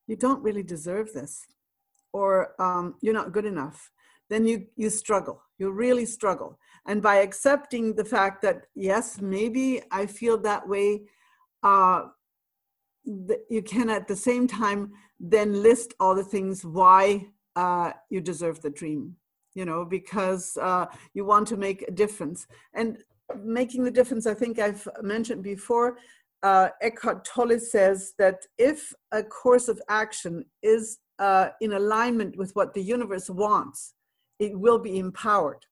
you 0.08 0.16
don't 0.16 0.42
really 0.42 0.64
deserve 0.64 1.14
this, 1.14 1.46
or 2.14 2.60
um, 2.62 2.96
you're 3.02 3.14
not 3.14 3.32
good 3.32 3.46
enough, 3.46 3.92
then 4.30 4.46
you, 4.46 4.66
you 4.76 4.90
struggle. 4.90 5.42
You 5.58 5.72
really 5.72 6.06
struggle. 6.06 6.60
And 6.86 7.02
by 7.02 7.18
accepting 7.18 7.96
the 7.96 8.06
fact 8.06 8.42
that, 8.44 8.68
yes, 8.76 9.20
maybe 9.22 9.82
I 9.92 10.06
feel 10.06 10.38
that 10.40 10.68
way, 10.68 11.04
uh, 11.64 12.04
you 13.50 13.62
can 13.62 13.90
at 13.90 14.08
the 14.08 14.16
same 14.16 14.48
time 14.48 14.92
then 15.20 15.64
list 15.64 15.94
all 16.00 16.14
the 16.14 16.24
things 16.24 16.66
why 16.66 17.26
uh, 17.56 17.92
you 18.10 18.22
deserve 18.22 18.62
the 18.62 18.70
dream 18.70 19.16
you 19.56 19.66
know 19.66 19.86
because 19.86 20.58
uh, 20.62 20.86
you 21.14 21.26
want 21.26 21.48
to 21.48 21.58
make 21.58 21.84
a 21.88 21.92
difference 21.92 22.48
and 22.74 22.98
making 23.44 23.84
the 23.84 23.92
difference 23.92 24.28
i 24.28 24.34
think 24.34 24.60
i've 24.60 24.88
mentioned 25.02 25.44
before 25.44 25.98
uh, 26.44 26.70
eckhart 26.82 27.26
tolle 27.26 27.60
says 27.60 28.14
that 28.18 28.46
if 28.58 28.94
a 29.12 29.24
course 29.24 29.68
of 29.68 29.82
action 29.90 30.46
is 30.62 31.00
uh, 31.20 31.50
in 31.62 31.74
alignment 31.74 32.38
with 32.38 32.56
what 32.56 32.74
the 32.74 32.82
universe 32.82 33.30
wants 33.30 33.94
it 34.40 34.58
will 34.58 34.80
be 34.80 35.00
empowered. 35.00 35.66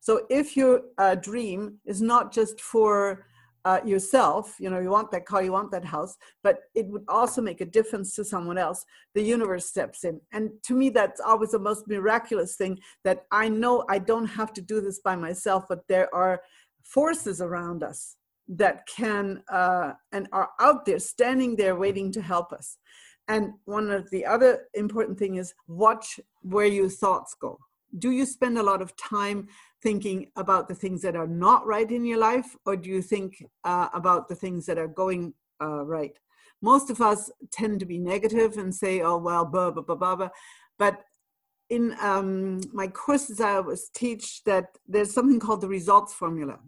So 0.00 0.26
if 0.30 0.56
your 0.56 0.82
uh, 0.98 1.14
dream 1.14 1.78
is 1.84 2.00
not 2.00 2.32
just 2.32 2.60
for 2.60 3.26
uh, 3.64 3.78
yourself 3.84 4.56
you 4.58 4.68
know 4.68 4.80
you 4.80 4.90
want 4.90 5.12
that 5.12 5.24
car 5.24 5.40
you 5.40 5.52
want 5.52 5.70
that 5.70 5.84
house 5.84 6.16
but 6.42 6.62
it 6.74 6.84
would 6.88 7.04
also 7.06 7.40
make 7.40 7.60
a 7.60 7.64
difference 7.64 8.12
to 8.16 8.24
someone 8.24 8.58
else 8.58 8.84
the 9.14 9.22
universe 9.22 9.66
steps 9.66 10.02
in. 10.02 10.20
And 10.32 10.50
to 10.64 10.74
me 10.74 10.90
that's 10.90 11.20
always 11.20 11.52
the 11.52 11.60
most 11.60 11.86
miraculous 11.86 12.56
thing 12.56 12.80
that 13.04 13.24
i 13.30 13.48
know 13.48 13.84
i 13.88 14.00
don't 14.00 14.26
have 14.26 14.52
to 14.54 14.60
do 14.60 14.80
this 14.80 14.98
by 14.98 15.14
myself 15.14 15.66
but 15.68 15.86
there 15.86 16.12
are 16.12 16.42
forces 16.82 17.40
around 17.40 17.84
us 17.84 18.16
that 18.48 18.86
can 18.86 19.42
uh, 19.48 19.92
and 20.12 20.28
are 20.32 20.50
out 20.60 20.84
there 20.84 20.98
standing 20.98 21.56
there 21.56 21.76
waiting 21.76 22.12
to 22.12 22.20
help 22.20 22.52
us 22.52 22.78
and 23.28 23.52
one 23.64 23.90
of 23.90 24.10
the 24.10 24.26
other 24.26 24.66
important 24.74 25.18
thing 25.18 25.36
is 25.36 25.54
watch 25.68 26.18
where 26.42 26.66
your 26.66 26.88
thoughts 26.88 27.34
go 27.34 27.58
do 27.98 28.10
you 28.10 28.24
spend 28.24 28.58
a 28.58 28.62
lot 28.62 28.82
of 28.82 28.96
time 28.96 29.48
thinking 29.82 30.30
about 30.36 30.68
the 30.68 30.74
things 30.74 31.02
that 31.02 31.16
are 31.16 31.26
not 31.26 31.66
right 31.66 31.90
in 31.90 32.04
your 32.04 32.18
life, 32.18 32.56
or 32.64 32.76
do 32.76 32.88
you 32.88 33.02
think 33.02 33.44
uh, 33.64 33.88
about 33.92 34.28
the 34.28 34.34
things 34.34 34.64
that 34.66 34.78
are 34.78 34.88
going 34.88 35.34
uh, 35.60 35.84
right? 35.84 36.18
Most 36.60 36.90
of 36.90 37.00
us 37.00 37.30
tend 37.50 37.80
to 37.80 37.86
be 37.86 37.98
negative 37.98 38.56
and 38.56 38.74
say, 38.74 39.00
"Oh 39.02 39.18
well, 39.18 39.44
blah 39.44 39.70
blah 39.70 39.82
blah 39.82 39.96
blah." 39.96 40.16
blah. 40.16 40.28
But 40.78 41.02
in 41.68 41.94
um, 42.00 42.60
my 42.72 42.86
courses, 42.86 43.40
I 43.40 43.54
always 43.54 43.90
teach 43.90 44.44
that 44.44 44.66
there's 44.86 45.12
something 45.12 45.40
called 45.40 45.60
the 45.60 45.68
results 45.68 46.14
formula, 46.14 46.58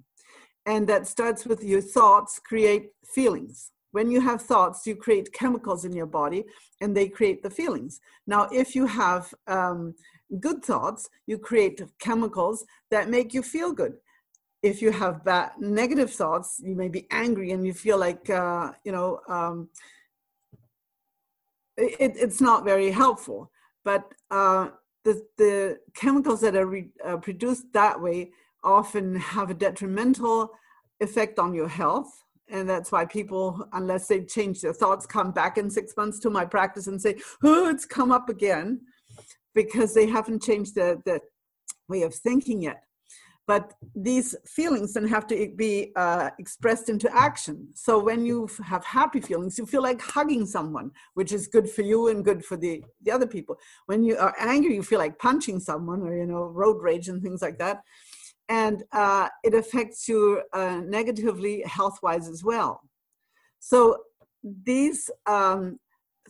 and 0.66 0.86
that 0.88 1.06
starts 1.06 1.44
with 1.44 1.62
your 1.62 1.80
thoughts 1.80 2.38
create 2.38 2.90
feelings. 3.04 3.70
When 3.92 4.10
you 4.10 4.20
have 4.20 4.42
thoughts, 4.42 4.86
you 4.86 4.96
create 4.96 5.32
chemicals 5.32 5.84
in 5.84 5.92
your 5.92 6.06
body, 6.06 6.44
and 6.80 6.96
they 6.96 7.08
create 7.08 7.42
the 7.42 7.50
feelings. 7.50 8.00
Now, 8.26 8.48
if 8.50 8.74
you 8.74 8.86
have 8.86 9.32
um, 9.46 9.94
good 10.40 10.64
thoughts, 10.64 11.08
you 11.26 11.38
create 11.38 11.80
chemicals 12.00 12.64
that 12.90 13.08
make 13.08 13.32
you 13.34 13.42
feel 13.42 13.72
good. 13.72 13.94
If 14.62 14.80
you 14.82 14.90
have 14.90 15.24
bad 15.24 15.52
negative 15.60 16.10
thoughts, 16.10 16.60
you 16.64 16.74
may 16.74 16.88
be 16.88 17.06
angry 17.10 17.52
and 17.52 17.66
you 17.66 17.74
feel 17.74 17.98
like 17.98 18.28
uh, 18.30 18.72
you 18.84 18.92
know 18.92 19.20
um, 19.28 19.68
it, 21.76 22.14
it's 22.16 22.40
not 22.40 22.64
very 22.64 22.90
helpful. 22.90 23.50
But 23.84 24.12
uh, 24.30 24.70
the 25.04 25.22
the 25.36 25.78
chemicals 25.94 26.40
that 26.40 26.56
are 26.56 26.66
re, 26.66 26.88
uh, 27.04 27.18
produced 27.18 27.72
that 27.74 28.00
way 28.00 28.32
often 28.64 29.14
have 29.16 29.50
a 29.50 29.54
detrimental 29.54 30.50
effect 31.00 31.38
on 31.38 31.54
your 31.54 31.68
health 31.68 32.24
and 32.48 32.68
that's 32.68 32.92
why 32.92 33.04
people 33.04 33.66
unless 33.72 34.06
they 34.06 34.20
change 34.20 34.60
their 34.60 34.72
thoughts 34.72 35.06
come 35.06 35.32
back 35.32 35.58
in 35.58 35.70
six 35.70 35.96
months 35.96 36.18
to 36.18 36.30
my 36.30 36.44
practice 36.44 36.86
and 36.86 37.00
say 37.00 37.16
oh 37.42 37.68
it's 37.68 37.84
come 37.84 38.12
up 38.12 38.28
again 38.28 38.80
because 39.54 39.94
they 39.94 40.06
haven't 40.06 40.42
changed 40.42 40.74
the, 40.74 41.00
the 41.04 41.20
way 41.88 42.02
of 42.02 42.14
thinking 42.14 42.62
yet. 42.62 42.82
But 43.46 43.74
these 43.94 44.34
feelings 44.46 44.94
then 44.94 45.06
have 45.06 45.26
to 45.26 45.52
be 45.54 45.92
uh, 45.96 46.30
expressed 46.38 46.88
into 46.88 47.14
action. 47.14 47.68
So 47.74 47.98
when 47.98 48.24
you 48.24 48.48
have 48.64 48.82
happy 48.86 49.20
feelings, 49.20 49.58
you 49.58 49.66
feel 49.66 49.82
like 49.82 50.00
hugging 50.00 50.46
someone, 50.46 50.92
which 51.12 51.30
is 51.30 51.46
good 51.46 51.68
for 51.68 51.82
you 51.82 52.08
and 52.08 52.24
good 52.24 52.42
for 52.42 52.56
the, 52.56 52.82
the 53.02 53.10
other 53.10 53.26
people. 53.26 53.58
When 53.84 54.02
you 54.02 54.16
are 54.16 54.34
angry, 54.40 54.74
you 54.74 54.82
feel 54.82 54.98
like 54.98 55.18
punching 55.18 55.60
someone 55.60 56.00
or, 56.00 56.16
you 56.16 56.24
know, 56.26 56.44
road 56.44 56.82
rage 56.82 57.08
and 57.08 57.22
things 57.22 57.42
like 57.42 57.58
that. 57.58 57.82
And 58.48 58.84
uh, 58.92 59.28
it 59.42 59.54
affects 59.54 60.08
you 60.08 60.42
uh, 60.52 60.82
negatively 60.84 61.62
health 61.66 61.98
wise 62.02 62.28
as 62.28 62.44
well. 62.44 62.80
So 63.58 63.96
these 64.42 65.10
um, 65.26 65.78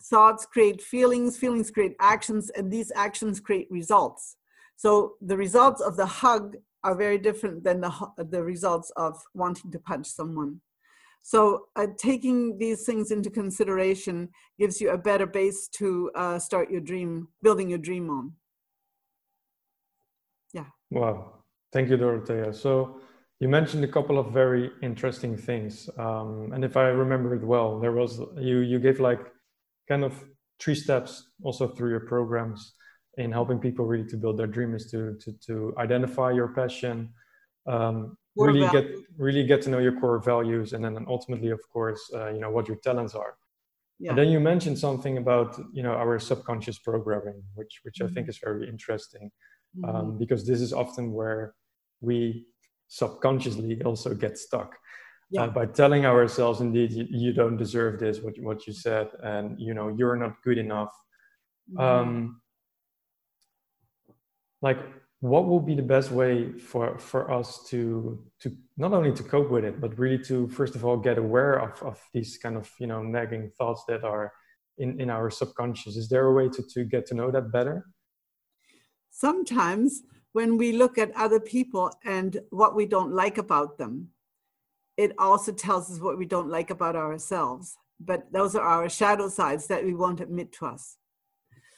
thoughts 0.01 0.45
create 0.45 0.81
feelings, 0.81 1.37
feelings 1.37 1.71
create 1.71 1.95
actions, 1.99 2.49
and 2.51 2.71
these 2.71 2.91
actions 2.95 3.39
create 3.39 3.67
results. 3.69 4.37
So 4.77 5.15
the 5.21 5.37
results 5.37 5.81
of 5.81 5.97
the 5.97 6.05
hug 6.05 6.55
are 6.83 6.95
very 6.95 7.17
different 7.17 7.63
than 7.63 7.81
the, 7.81 7.91
the 8.17 8.43
results 8.43 8.91
of 8.95 9.17
wanting 9.33 9.71
to 9.71 9.79
punch 9.79 10.07
someone. 10.07 10.61
So 11.21 11.65
uh, 11.75 11.87
taking 11.97 12.57
these 12.59 12.85
things 12.85 13.09
into 13.09 13.31
consideration 13.31 14.29
gives 14.59 14.79
you 14.79 14.91
a 14.91 14.97
better 14.97 15.25
base 15.25 15.67
to 15.69 16.11
uh, 16.13 16.37
start 16.37 16.69
your 16.69 16.81
dream, 16.81 17.29
building 17.41 17.67
your 17.67 17.79
dream 17.79 18.11
on. 18.11 18.33
Yeah. 20.53 20.67
Wow. 20.91 21.34
Thank 21.75 21.89
you, 21.89 21.97
Dorothea. 21.97 22.53
So 22.53 23.01
you 23.41 23.49
mentioned 23.49 23.83
a 23.83 23.87
couple 23.89 24.17
of 24.17 24.31
very 24.31 24.71
interesting 24.81 25.35
things. 25.35 25.89
Um, 25.97 26.51
and 26.53 26.63
if 26.63 26.77
I 26.77 26.83
remember 26.83 27.35
it 27.35 27.43
well, 27.43 27.81
there 27.81 27.91
was, 27.91 28.21
you, 28.37 28.59
you 28.59 28.79
gave 28.79 29.01
like 29.01 29.19
kind 29.89 30.05
of 30.05 30.13
three 30.57 30.73
steps 30.75 31.31
also 31.43 31.67
through 31.67 31.89
your 31.89 31.99
programs 31.99 32.75
in 33.17 33.29
helping 33.33 33.59
people 33.59 33.85
really 33.85 34.07
to 34.07 34.15
build 34.15 34.37
their 34.37 34.47
dream 34.47 34.73
is 34.73 34.89
to 34.91 35.17
to, 35.21 35.33
to 35.47 35.73
identify 35.77 36.31
your 36.31 36.49
passion 36.49 37.09
um, 37.67 38.17
really 38.37 38.67
get 38.69 38.85
really 39.17 39.45
get 39.45 39.61
to 39.61 39.69
know 39.69 39.79
your 39.79 39.97
core 39.99 40.19
values 40.19 40.73
and 40.73 40.83
then 40.83 41.05
ultimately 41.07 41.49
of 41.49 41.61
course 41.71 42.01
uh, 42.13 42.29
you 42.29 42.39
know 42.39 42.49
what 42.49 42.67
your 42.67 42.77
talents 42.77 43.15
are 43.15 43.35
yeah. 43.99 44.09
and 44.09 44.17
then 44.17 44.27
you 44.27 44.39
mentioned 44.39 44.77
something 44.77 45.17
about 45.17 45.57
you 45.73 45.83
know 45.83 45.93
our 45.93 46.19
subconscious 46.19 46.77
programming 46.79 47.41
which 47.53 47.79
which 47.83 47.95
mm-hmm. 47.99 48.11
i 48.11 48.13
think 48.13 48.27
is 48.27 48.37
very 48.43 48.67
interesting 48.67 49.31
um, 49.83 49.93
mm-hmm. 49.93 50.17
because 50.17 50.45
this 50.45 50.59
is 50.59 50.73
often 50.73 51.13
where 51.13 51.53
we 52.01 52.45
subconsciously 52.87 53.81
also 53.83 54.13
get 54.13 54.37
stuck 54.37 54.75
yeah. 55.31 55.43
Uh, 55.43 55.47
by 55.47 55.65
telling 55.65 56.05
ourselves 56.05 56.61
indeed 56.61 56.91
you, 56.91 57.05
you, 57.09 57.33
don't 57.33 57.57
deserve 57.57 57.99
this 57.99 58.19
what, 58.19 58.33
what 58.39 58.67
you 58.67 58.73
said 58.73 59.09
and 59.23 59.59
you 59.59 59.73
know 59.73 59.87
you're 59.89 60.15
not 60.15 60.35
good 60.43 60.57
enough 60.57 60.93
mm-hmm. 61.73 61.81
um, 61.81 62.41
like 64.61 64.79
what 65.21 65.47
will 65.47 65.59
be 65.59 65.73
the 65.73 65.81
best 65.81 66.11
way 66.11 66.51
for 66.51 66.99
for 66.99 67.31
us 67.31 67.65
to 67.69 68.23
to 68.39 68.55
not 68.77 68.93
only 68.93 69.11
to 69.11 69.23
cope 69.23 69.49
with 69.49 69.65
it 69.65 69.81
but 69.81 69.97
really 69.97 70.23
to 70.23 70.47
first 70.49 70.75
of 70.75 70.85
all 70.85 70.97
get 70.97 71.17
aware 71.17 71.55
of 71.59 71.81
of 71.81 71.99
these 72.13 72.37
kind 72.37 72.55
of 72.55 72.69
you 72.79 72.87
know 72.87 73.01
nagging 73.01 73.49
thoughts 73.57 73.83
that 73.87 74.03
are 74.03 74.31
in 74.77 74.99
in 75.01 75.09
our 75.09 75.29
subconscious 75.31 75.95
is 75.95 76.07
there 76.09 76.27
a 76.27 76.33
way 76.33 76.47
to 76.49 76.61
to 76.73 76.83
get 76.83 77.05
to 77.07 77.15
know 77.15 77.31
that 77.31 77.51
better 77.51 77.87
sometimes 79.09 80.03
when 80.35 80.57
we 80.57 80.71
look 80.73 80.97
at 80.97 81.15
other 81.15 81.39
people 81.39 81.91
and 82.03 82.31
what 82.49 82.75
we 82.75 82.85
don't 82.85 83.13
like 83.13 83.37
about 83.37 83.77
them 83.77 84.09
it 84.97 85.11
also 85.17 85.51
tells 85.51 85.91
us 85.91 85.99
what 85.99 86.17
we 86.17 86.25
don't 86.25 86.49
like 86.49 86.69
about 86.69 86.95
ourselves. 86.95 87.77
But 87.99 88.31
those 88.31 88.55
are 88.55 88.65
our 88.65 88.89
shadow 88.89 89.29
sides 89.29 89.67
that 89.67 89.83
we 89.83 89.93
won't 89.93 90.21
admit 90.21 90.51
to 90.53 90.67
us. 90.67 90.97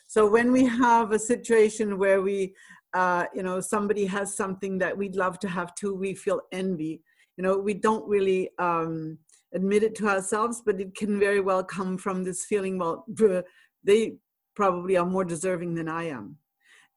So 0.08 0.30
when 0.30 0.52
we 0.52 0.66
have 0.66 1.12
a 1.12 1.20
situation 1.20 1.98
where 1.98 2.22
we, 2.22 2.56
uh, 2.94 3.26
you 3.34 3.44
know, 3.44 3.60
somebody 3.60 4.06
has 4.06 4.36
something 4.36 4.78
that 4.80 4.98
we'd 4.98 5.16
love 5.16 5.40
to 5.40 5.50
have 5.50 5.76
too, 5.76 5.94
we 5.94 6.14
feel 6.14 6.42
envy. 6.52 7.02
You 7.36 7.44
know, 7.44 7.58
we 7.58 7.74
don't 7.74 8.08
really 8.08 8.50
um, 8.58 9.18
admit 9.54 9.84
it 9.84 9.96
to 9.96 10.08
ourselves, 10.08 10.62
but 10.66 10.80
it 10.80 10.96
can 10.96 11.20
very 11.20 11.42
well 11.42 11.64
come 11.64 11.98
from 11.98 12.24
this 12.24 12.46
feeling, 12.46 12.80
well, 12.80 13.06
they 13.84 14.18
probably 14.56 14.98
are 14.98 15.06
more 15.06 15.26
deserving 15.26 15.76
than 15.76 15.88
I 15.88 16.06
am. 16.06 16.38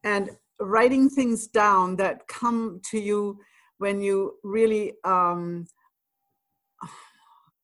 And 0.03 0.31
writing 0.61 1.09
things 1.09 1.47
down 1.47 1.97
that 1.97 2.27
come 2.29 2.81
to 2.91 2.99
you 2.99 3.39
when 3.79 4.01
you 4.01 4.35
really 4.43 4.93
um, 5.05 5.67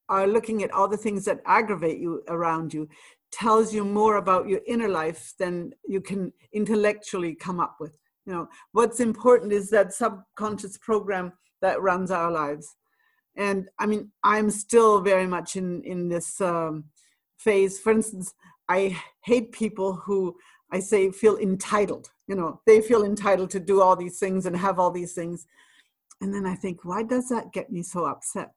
are 0.09 0.27
looking 0.27 0.63
at 0.63 0.71
all 0.71 0.89
the 0.89 0.97
things 0.97 1.25
that 1.25 1.41
aggravate 1.47 1.99
you 1.99 2.23
around 2.29 2.73
you 2.73 2.89
tells 3.33 3.75
you 3.75 3.85
more 3.85 4.17
about 4.17 4.49
your 4.49 4.61
inner 4.67 4.89
life 4.89 5.35
than 5.39 5.73
you 5.87 6.01
can 6.01 6.33
intellectually 6.53 7.35
come 7.35 7.61
up 7.61 7.77
with 7.81 7.93
you 8.25 8.33
know 8.33 8.49
what's 8.73 9.01
important 9.01 9.53
is 9.53 9.69
that 9.69 9.93
subconscious 9.93 10.79
program 10.79 11.33
that 11.61 11.83
runs 11.83 12.11
our 12.11 12.31
lives 12.31 12.77
and 13.37 13.69
i 13.79 13.85
mean 13.85 14.11
i'm 14.23 14.49
still 14.49 15.01
very 15.01 15.27
much 15.27 15.57
in 15.57 15.83
in 15.83 16.09
this 16.09 16.41
um, 16.41 16.85
phase. 17.39 17.79
For 17.79 17.93
instance, 17.93 18.35
I 18.69 19.01
hate 19.25 19.53
people 19.53 19.95
who 19.95 20.37
I 20.73 20.81
say 20.81 21.11
feel 21.11 21.37
entitled. 21.37 22.11
You 22.27 22.35
know, 22.35 22.61
they 22.67 22.81
feel 22.81 23.05
entitled 23.05 23.51
to 23.51 23.61
do 23.61 23.81
all 23.81 23.97
these 23.97 24.19
things 24.19 24.47
and 24.47 24.57
have 24.57 24.79
all 24.79 24.91
these 24.91 25.13
things. 25.13 25.47
And 26.21 26.35
then 26.35 26.47
I 26.47 26.55
think, 26.55 26.85
why 26.85 27.03
does 27.03 27.29
that 27.29 27.53
get 27.53 27.71
me 27.71 27.83
so 27.83 28.07
upset? 28.07 28.51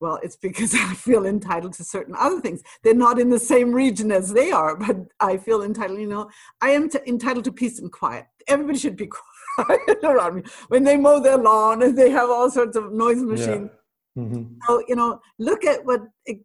Well, 0.00 0.18
it's 0.22 0.36
because 0.36 0.74
I 0.78 0.94
feel 0.94 1.26
entitled 1.26 1.74
to 1.74 1.84
certain 1.84 2.14
other 2.18 2.40
things. 2.40 2.62
They're 2.82 2.94
not 2.94 3.20
in 3.20 3.30
the 3.30 3.38
same 3.38 3.72
region 3.72 4.10
as 4.10 4.32
they 4.32 4.50
are, 4.50 4.76
but 4.76 4.96
I 5.20 5.36
feel 5.36 5.62
entitled. 5.62 6.00
You 6.00 6.08
know, 6.08 6.30
I 6.60 6.70
am 6.70 6.88
t- 6.88 6.98
entitled 7.06 7.44
to 7.44 7.52
peace 7.52 7.78
and 7.78 7.90
quiet. 7.92 8.26
Everybody 8.48 8.78
should 8.78 8.96
be 8.96 9.08
quiet 9.56 9.98
around 10.02 10.36
me. 10.36 10.42
When 10.68 10.84
they 10.84 10.96
mow 10.96 11.20
their 11.20 11.38
lawn 11.38 11.82
and 11.82 11.96
they 11.96 12.10
have 12.10 12.30
all 12.30 12.50
sorts 12.50 12.76
of 12.76 12.92
noise 12.92 13.22
machines. 13.22 13.70
Yeah. 14.16 14.22
Mm-hmm. 14.22 14.54
So, 14.66 14.82
you 14.88 14.96
know, 14.96 15.20
look 15.38 15.64
at 15.64 15.84
what 15.84 16.02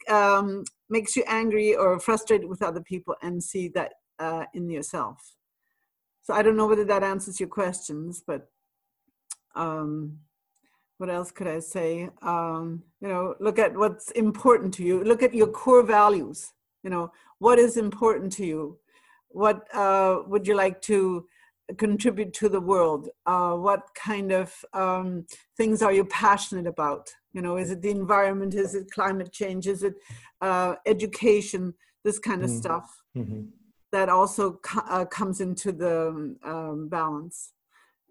um, 0.08 0.64
makes 0.90 1.16
you 1.16 1.24
angry 1.28 1.76
or 1.76 2.00
frustrated 2.00 2.48
with 2.48 2.62
other 2.62 2.82
people 2.82 3.16
and 3.22 3.44
see 3.44 3.68
that 3.70 3.94
uh, 4.20 4.46
in 4.54 4.70
yourself. 4.70 5.34
So 6.28 6.34
I 6.34 6.42
don't 6.42 6.58
know 6.58 6.68
whether 6.68 6.84
that 6.84 7.04
answers 7.04 7.40
your 7.40 7.48
questions, 7.48 8.22
but 8.26 8.50
um, 9.56 10.20
what 10.98 11.10
else 11.10 11.32
could 11.32 11.48
I 11.48 11.60
say? 11.60 12.10
Um, 12.22 12.84
you 13.00 13.08
know, 13.08 13.36
look 13.40 13.60
at 13.60 13.76
what's 13.76 14.12
important 14.12 14.74
to 14.76 14.84
you. 14.84 15.04
Look 15.04 15.24
at 15.24 15.34
your 15.34 15.48
core 15.48 15.84
values. 15.84 16.52
You 16.84 16.90
know, 16.90 17.12
what 17.40 17.60
is 17.60 17.78
important 17.78 18.34
to 18.34 18.46
you? 18.46 18.78
What 19.30 19.74
uh, 19.74 20.24
would 20.28 20.48
you 20.48 20.56
like 20.56 20.82
to 20.84 21.26
contribute 21.78 22.34
to 22.34 22.50
the 22.50 22.62
world? 22.62 23.10
Uh, 23.26 23.54
what 23.54 23.84
kind 23.96 24.34
of 24.34 24.54
um, 24.74 25.26
things 25.56 25.82
are 25.82 25.94
you 25.94 26.06
passionate 26.06 26.68
about? 26.68 27.10
You 27.34 27.42
know, 27.42 27.58
is 27.58 27.72
it 27.72 27.82
the 27.82 27.92
environment? 27.92 28.54
Is 28.54 28.76
it 28.76 28.92
climate 28.92 29.32
change? 29.32 29.68
Is 29.68 29.84
it 29.84 29.96
uh, 30.42 30.76
education? 30.86 31.74
This 32.04 32.20
kind 32.20 32.44
of 32.44 32.50
mm-hmm. 32.50 32.60
stuff. 32.60 33.02
Mm-hmm 33.16 33.44
that 33.92 34.10
also 34.10 34.54
co- 34.64 34.84
uh, 34.88 35.06
comes 35.06 35.42
into 35.42 35.72
the 35.72 36.36
um, 36.44 36.88
balance. 36.90 37.54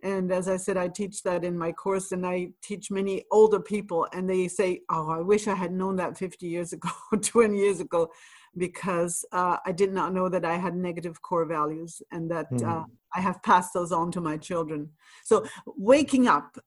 And 0.02 0.30
as 0.30 0.48
I 0.48 0.56
said, 0.56 0.76
I 0.76 0.88
teach 0.88 1.22
that 1.22 1.44
in 1.44 1.56
my 1.56 1.72
course, 1.72 2.12
and 2.12 2.26
I 2.26 2.50
teach 2.62 2.90
many 2.90 3.24
older 3.32 3.60
people, 3.60 4.06
and 4.12 4.28
they 4.28 4.46
say, 4.46 4.82
"Oh, 4.90 5.10
I 5.10 5.20
wish 5.20 5.48
I 5.48 5.54
had 5.54 5.72
known 5.72 5.96
that 5.96 6.18
50 6.18 6.46
years 6.46 6.72
ago, 6.72 6.90
20 7.20 7.56
years 7.56 7.80
ago, 7.80 8.10
because 8.56 9.24
uh, 9.32 9.56
I 9.64 9.72
did 9.72 9.92
not 9.92 10.12
know 10.12 10.28
that 10.28 10.44
I 10.44 10.58
had 10.58 10.76
negative 10.76 11.20
core 11.22 11.46
values, 11.46 12.02
and 12.12 12.30
that 12.30 12.50
mm. 12.52 12.66
uh, 12.66 12.84
I 13.14 13.20
have 13.20 13.42
passed 13.42 13.72
those 13.74 13.90
on 13.90 14.12
to 14.12 14.20
my 14.20 14.36
children." 14.36 14.90
So, 15.24 15.44
waking 15.66 16.28
up. 16.28 16.58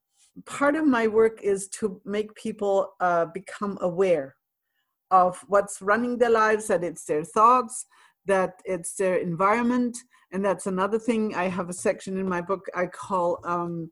Part 0.45 0.75
of 0.75 0.87
my 0.87 1.07
work 1.07 1.41
is 1.41 1.67
to 1.79 1.99
make 2.05 2.33
people 2.35 2.93
uh, 3.01 3.25
become 3.25 3.77
aware 3.81 4.35
of 5.11 5.43
what's 5.47 5.81
running 5.81 6.17
their 6.17 6.29
lives, 6.29 6.67
that 6.67 6.83
it's 6.83 7.03
their 7.03 7.23
thoughts, 7.23 7.85
that 8.29 8.62
it's 8.65 8.93
their 8.95 9.17
environment. 9.17 9.98
And 10.31 10.43
that's 10.45 10.67
another 10.67 11.00
thing. 11.00 11.36
I 11.36 11.45
have 11.50 11.69
a 11.69 11.74
section 11.74 12.17
in 12.17 12.27
my 12.29 12.41
book 12.41 12.65
I 12.75 12.86
call 12.86 13.39
um, 13.43 13.91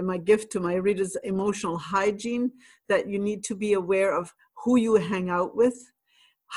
my 0.00 0.18
gift 0.18 0.52
to 0.52 0.60
my 0.60 0.74
readers 0.74 1.16
emotional 1.24 1.76
hygiene 1.76 2.52
that 2.88 3.08
you 3.08 3.18
need 3.18 3.42
to 3.44 3.54
be 3.54 3.72
aware 3.72 4.16
of 4.16 4.32
who 4.62 4.76
you 4.76 4.94
hang 4.94 5.28
out 5.30 5.56
with 5.56 5.74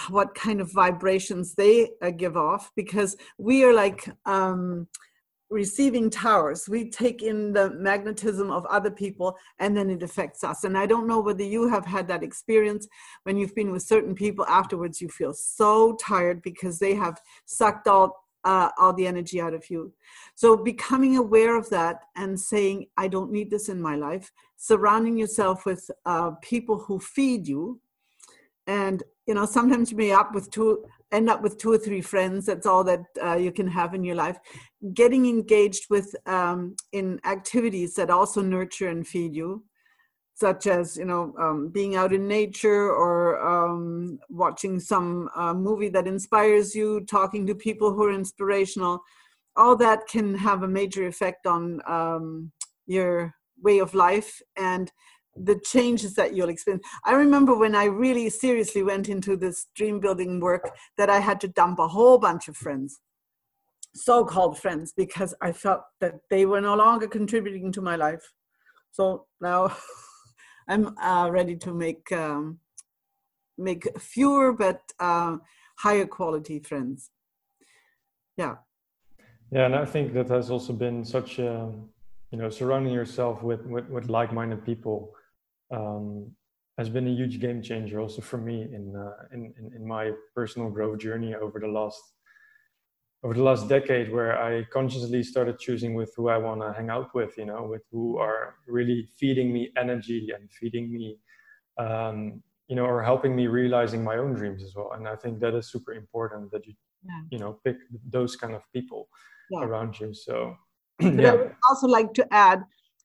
what 0.10 0.34
kind 0.36 0.62
of 0.62 0.72
vibrations 0.72 1.54
they 1.56 1.90
uh, 2.02 2.12
give 2.12 2.38
off 2.38 2.72
because 2.76 3.18
we 3.38 3.64
are 3.64 3.74
like 3.74 4.08
um, 4.26 4.88
receiving 5.51 6.10
towers. 6.10 6.67
We 6.67 6.89
take 6.89 7.22
in 7.22 7.51
the 7.51 7.70
magnetism 7.72 8.50
of 8.50 8.65
other 8.65 8.89
people 8.89 9.38
and 9.60 9.75
then 9.75 9.89
it 9.89 10.01
affects 10.01 10.43
us. 10.43 10.63
And 10.63 10.77
I 10.77 10.86
don't 10.86 11.08
know 11.08 11.20
whether 11.20 11.43
you 11.43 11.67
have 11.67 11.86
had 11.86 12.08
that 12.08 12.24
experience 12.24 12.88
when 13.24 13.38
you've 13.38 13.53
been 13.53 13.72
with 13.72 13.84
certain 13.84 14.15
people 14.15 14.46
afterwards, 14.46 15.01
you 15.01 15.10
feel 15.10 15.34
so 15.34 15.98
tired 15.98 16.41
because 16.41 16.79
they 16.79 16.96
have 16.96 17.22
sucked 17.46 17.88
all. 17.88 18.20
Uh, 18.43 18.72
all 18.79 18.91
the 18.91 19.05
energy 19.05 19.39
out 19.39 19.53
of 19.53 19.70
you. 19.70 19.93
So, 20.34 20.58
becoming 20.58 21.15
aware 21.15 21.55
of 21.55 21.70
that 21.70 22.05
and 22.15 22.39
saying, 22.39 22.88
I 22.98 23.08
don't 23.08 23.31
need 23.31 23.51
this 23.51 23.70
in 23.70 23.79
my 23.79 23.96
life, 23.96 24.31
surrounding 24.57 25.16
yourself 25.16 25.64
with 25.64 25.87
uh, 26.07 26.31
people 26.42 26.79
who 26.79 27.00
feed 27.00 27.48
you. 27.48 27.79
And, 28.66 29.03
you 29.27 29.35
know, 29.35 29.46
sometimes 29.46 29.92
you 29.92 29.98
may 29.98 30.11
up 30.11 30.33
with 30.33 30.50
two, 30.50 30.83
end 31.12 31.30
up 31.30 31.42
with 31.42 31.58
two 31.58 31.72
or 31.72 31.78
three 31.78 32.02
friends. 32.02 32.46
That's 32.46 32.66
all 32.66 32.84
that 32.86 33.04
uh, 33.24 33.36
you 33.36 33.52
can 33.52 33.68
have 33.68 33.94
in 33.94 34.04
your 34.04 34.16
life 34.16 34.38
getting 34.94 35.28
engaged 35.28 35.88
with 35.90 36.16
um, 36.26 36.76
in 36.92 37.20
activities 37.26 37.94
that 37.96 38.10
also 38.10 38.42
nurture 38.42 38.90
and 38.90 39.08
feed 39.08 39.36
you 39.36 39.64
such 40.34 40.66
as 40.66 40.98
you 40.98 41.06
know 41.06 41.34
um, 41.40 41.70
being 41.70 41.96
out 41.96 42.12
in 42.12 42.28
nature 42.28 42.90
or 42.90 43.40
um, 43.46 44.18
watching 44.30 44.80
some 44.80 45.30
uh, 45.36 45.54
movie 45.54 45.90
that 45.90 46.08
inspires 46.08 46.74
you 46.74 47.06
talking 47.06 47.46
to 47.46 47.54
people 47.54 47.94
who 47.94 48.04
are 48.04 48.14
inspirational 48.14 49.00
all 49.56 49.76
that 49.76 50.08
can 50.08 50.34
have 50.34 50.64
a 50.64 50.68
major 50.68 51.06
effect 51.08 51.46
on 51.46 51.80
um, 51.86 52.52
your 52.88 53.34
way 53.62 53.78
of 53.80 53.94
life 53.94 54.42
and 54.58 54.92
the 55.35 55.59
changes 55.63 56.13
that 56.15 56.33
you'll 56.35 56.50
experience. 56.50 56.85
I 57.05 57.13
remember 57.13 57.55
when 57.55 57.75
I 57.75 57.85
really 57.85 58.29
seriously 58.29 58.83
went 58.83 59.07
into 59.07 59.37
this 59.37 59.67
dream 59.75 60.00
building 60.00 60.39
work 60.39 60.72
that 60.98 61.09
I 61.09 61.20
had 61.20 61.39
to 61.41 61.48
dump 61.48 61.79
a 61.79 61.87
whole 61.87 62.17
bunch 62.17 62.48
of 62.48 62.57
friends 62.57 63.00
so-called 63.94 64.57
friends 64.57 64.94
because 64.96 65.33
I 65.41 65.51
felt 65.51 65.81
that 66.00 66.15
they 66.29 66.46
were 66.46 66.61
no 66.61 66.75
longer 66.75 67.07
contributing 67.07 67.72
to 67.74 67.81
my 67.81 67.96
life. 67.96 68.31
So 68.91 69.25
now 69.39 69.75
I'm 70.67 70.98
uh, 70.98 71.29
ready 71.31 71.55
to 71.57 71.74
make 71.74 72.11
um, 72.11 72.59
make 73.57 73.87
fewer 74.00 74.53
but 74.53 74.81
uh, 75.00 75.37
higher 75.77 76.05
quality 76.05 76.59
friends. 76.59 77.11
Yeah. 78.37 78.55
Yeah, 79.51 79.65
and 79.65 79.75
I 79.75 79.85
think 79.85 80.13
that 80.13 80.29
has 80.29 80.50
also 80.50 80.72
been 80.72 81.03
such 81.03 81.37
a, 81.37 81.70
you 82.31 82.37
know, 82.37 82.50
surrounding 82.50 82.94
yourself 82.94 83.44
with 83.44 83.65
with, 83.65 83.89
with 83.89 84.09
like-minded 84.09 84.65
people 84.65 85.13
um, 85.72 86.31
has 86.77 86.90
been 86.90 87.07
a 87.07 87.12
huge 87.12 87.40
game 87.40 87.62
changer 87.62 88.00
also 88.00 88.22
for 88.22 88.38
me 88.38 88.64
in, 88.64 88.96
uh, 88.96 89.12
in, 89.34 89.53
in 89.57 89.72
in 89.75 89.88
my 89.88 90.12
personal 90.36 90.70
growth 90.70 91.00
journey 91.00 91.36
over 91.36 91.60
the 91.60 91.68
last 91.68 92.01
over 93.24 93.34
the 93.36 93.44
last 93.44 93.70
decade 93.70 94.12
where 94.12 94.42
I 94.42 94.64
consciously 94.74 95.22
started 95.24 95.60
choosing 95.60 95.94
with 95.94 96.12
who 96.16 96.29
I 96.29 96.38
want 96.38 96.62
to 96.62 96.74
hang 96.74 96.90
out 96.90 97.14
with, 97.14 97.38
you 97.38 97.46
know, 97.46 97.68
with 97.70 97.84
who 97.92 98.18
are 98.18 98.55
really 98.68 99.07
feeding 99.20 99.53
me 99.53 99.72
energy 99.77 100.29
and 100.36 100.51
feeding 100.51 100.92
me, 100.92 101.20
um, 101.77 102.42
you 102.68 102.75
know, 102.75 102.86
or 102.86 103.03
helping 103.03 103.36
me 103.36 103.46
realizing 103.48 104.03
my 104.03 104.18
own 104.18 104.34
dreams 104.34 104.64
as 104.64 104.74
well. 104.75 104.94
And 104.96 105.07
I 105.07 105.16
think 105.16 105.40
that 105.42 105.53
is 105.53 105.72
super 105.72 105.94
important 105.94 106.51
that 106.51 106.66
you, 106.66 106.74
yeah. 107.05 107.22
you 107.29 107.38
know, 107.38 107.60
pick 107.64 107.77
those 108.10 108.36
kind 108.36 108.55
of 108.55 108.64
people 108.74 109.07
yeah. 109.51 109.66
around 109.66 110.00
you. 110.00 110.14
So, 110.16 110.55
yeah. 111.00 111.31
I 111.31 111.36
would 111.36 111.55
also 111.70 111.88
like 111.88 112.14
to 112.14 112.27
add 112.31 112.64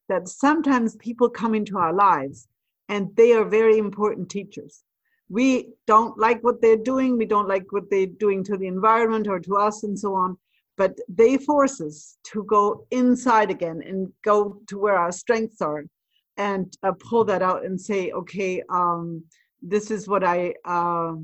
that 0.09 0.29
sometimes 0.29 0.97
people 0.97 1.29
come 1.29 1.55
into 1.55 1.77
our 1.77 1.93
lives 1.93 2.49
and 2.89 3.15
they 3.17 3.33
are 3.33 3.45
very 3.45 3.79
important 3.79 4.31
teachers. 4.31 4.85
We 5.29 5.71
don't 5.87 6.17
like 6.19 6.43
what 6.45 6.63
they're 6.63 6.77
doing. 6.77 7.19
We 7.19 7.27
don't 7.27 7.49
like 7.49 7.65
what 7.71 7.91
they're 7.91 8.07
doing 8.07 8.45
to 8.45 8.57
the 8.57 8.69
environment 8.69 9.27
or 9.27 9.41
to 9.41 9.57
us 9.57 9.83
and 9.83 9.99
so 9.99 10.15
on. 10.15 10.39
But 10.77 10.97
they 11.09 11.39
force 11.39 11.81
us 11.81 12.19
to 12.33 12.45
go 12.45 12.87
inside 12.91 13.51
again 13.51 13.83
and 13.85 14.13
go 14.23 14.61
to 14.69 14.79
where 14.79 14.97
our 14.97 15.11
strengths 15.11 15.61
are 15.61 15.85
and 16.37 16.77
uh, 16.83 16.93
pull 16.93 17.25
that 17.25 17.43
out 17.43 17.65
and 17.65 17.81
say 17.81 18.11
okay 18.11 18.63
um, 18.69 19.25
this 19.63 19.91
is 19.91 20.07
what 20.07 20.23
i 20.23 20.55
uh, 20.65 21.15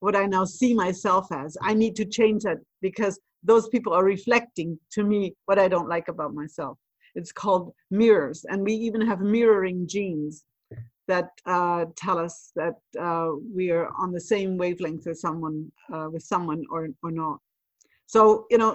what 0.00 0.16
i 0.16 0.26
now 0.26 0.44
see 0.44 0.74
myself 0.74 1.30
as. 1.30 1.56
I 1.62 1.72
need 1.74 1.94
to 1.96 2.04
change 2.04 2.42
that 2.42 2.58
because 2.82 3.20
those 3.42 3.68
people 3.68 3.92
are 3.92 4.04
reflecting 4.04 4.78
to 4.92 5.04
me 5.04 5.34
what 5.46 5.58
i 5.58 5.68
don't 5.68 5.88
like 5.88 6.08
about 6.08 6.34
myself. 6.34 6.78
It's 7.14 7.32
called 7.32 7.72
mirrors 7.90 8.44
and 8.48 8.62
we 8.62 8.74
even 8.74 9.00
have 9.02 9.20
mirroring 9.20 9.86
genes 9.86 10.44
that 11.12 11.28
uh, 11.46 11.84
tell 11.96 12.18
us 12.18 12.52
that 12.54 12.76
uh, 13.06 13.30
we 13.56 13.70
are 13.70 13.88
on 14.02 14.12
the 14.12 14.24
same 14.32 14.56
wavelength 14.56 15.06
as 15.06 15.20
someone 15.20 15.70
uh, 15.92 16.08
with 16.12 16.22
someone 16.22 16.62
or 16.70 16.88
or 17.02 17.10
not. 17.10 17.38
So 18.06 18.46
you 18.50 18.58
know, 18.58 18.72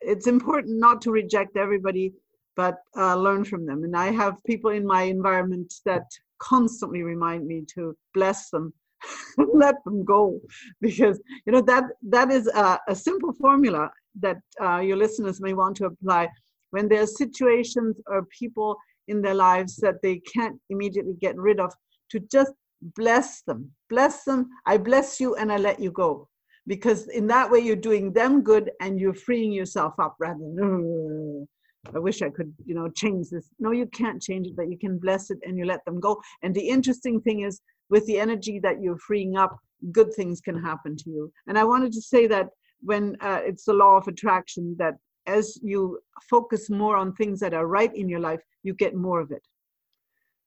it's 0.00 0.26
important 0.26 0.78
not 0.78 1.00
to 1.02 1.10
reject 1.10 1.56
everybody, 1.56 2.12
but 2.56 2.76
uh, 2.96 3.16
learn 3.16 3.44
from 3.44 3.64
them. 3.66 3.84
And 3.84 3.96
I 3.96 4.08
have 4.10 4.44
people 4.44 4.70
in 4.70 4.86
my 4.86 5.02
environment 5.02 5.72
that 5.86 6.06
constantly 6.38 7.02
remind 7.02 7.46
me 7.46 7.64
to 7.74 7.96
bless 8.12 8.50
them, 8.50 8.72
let 9.64 9.76
them 9.84 10.04
go, 10.04 10.40
because 10.80 11.16
you 11.46 11.52
know 11.52 11.62
that 11.72 11.84
that 12.16 12.30
is 12.30 12.46
a, 12.48 12.78
a 12.88 12.94
simple 12.94 13.32
formula 13.44 13.90
that 14.20 14.40
uh, 14.64 14.80
your 14.88 14.98
listeners 15.04 15.40
may 15.40 15.54
want 15.54 15.76
to 15.76 15.86
apply 15.86 16.28
when 16.72 16.88
there 16.88 17.02
are 17.02 17.18
situations 17.24 18.00
or 18.06 18.26
people 18.40 18.76
in 19.08 19.22
their 19.22 19.34
lives 19.34 19.76
that 19.76 20.02
they 20.02 20.20
can't 20.34 20.58
immediately 20.70 21.14
get 21.20 21.36
rid 21.36 21.60
of 21.60 21.72
to 22.10 22.20
just 22.20 22.52
bless 22.96 23.42
them. 23.42 23.70
Bless 23.88 24.24
them. 24.24 24.48
I 24.66 24.76
bless 24.76 25.20
you 25.20 25.34
and 25.36 25.52
i 25.52 25.56
let 25.56 25.80
you 25.80 25.90
go. 25.90 26.28
Because 26.66 27.08
in 27.08 27.26
that 27.28 27.50
way 27.50 27.58
you're 27.58 27.76
doing 27.76 28.12
them 28.12 28.42
good 28.42 28.70
and 28.80 29.00
you're 29.00 29.14
freeing 29.14 29.52
yourself 29.52 29.94
up 29.98 30.14
rather 30.20 30.38
than 30.38 31.48
i 31.96 31.98
wish 31.98 32.22
i 32.22 32.30
could 32.30 32.54
you 32.64 32.76
know 32.76 32.88
change 32.90 33.28
this. 33.30 33.48
No 33.58 33.72
you 33.72 33.86
can't 33.86 34.22
change 34.22 34.46
it 34.46 34.56
but 34.56 34.70
you 34.70 34.78
can 34.78 34.98
bless 34.98 35.30
it 35.30 35.38
and 35.42 35.58
you 35.58 35.64
let 35.64 35.84
them 35.84 35.98
go. 35.98 36.20
And 36.42 36.54
the 36.54 36.68
interesting 36.68 37.20
thing 37.20 37.40
is 37.40 37.60
with 37.90 38.06
the 38.06 38.18
energy 38.18 38.60
that 38.60 38.80
you're 38.80 38.98
freeing 38.98 39.36
up 39.36 39.56
good 39.90 40.14
things 40.14 40.40
can 40.40 40.62
happen 40.62 40.96
to 40.96 41.10
you. 41.10 41.32
And 41.48 41.58
I 41.58 41.64
wanted 41.64 41.92
to 41.92 42.00
say 42.00 42.26
that 42.28 42.48
when 42.82 43.16
uh, 43.20 43.40
it's 43.44 43.64
the 43.64 43.72
law 43.72 43.96
of 43.96 44.06
attraction, 44.08 44.76
that 44.78 44.94
as 45.26 45.58
you 45.62 46.00
focus 46.28 46.70
more 46.70 46.96
on 46.96 47.12
things 47.12 47.40
that 47.40 47.54
are 47.54 47.66
right 47.66 47.94
in 47.94 48.08
your 48.08 48.20
life, 48.20 48.40
you 48.62 48.74
get 48.74 48.94
more 48.94 49.20
of 49.20 49.30
it. 49.30 49.46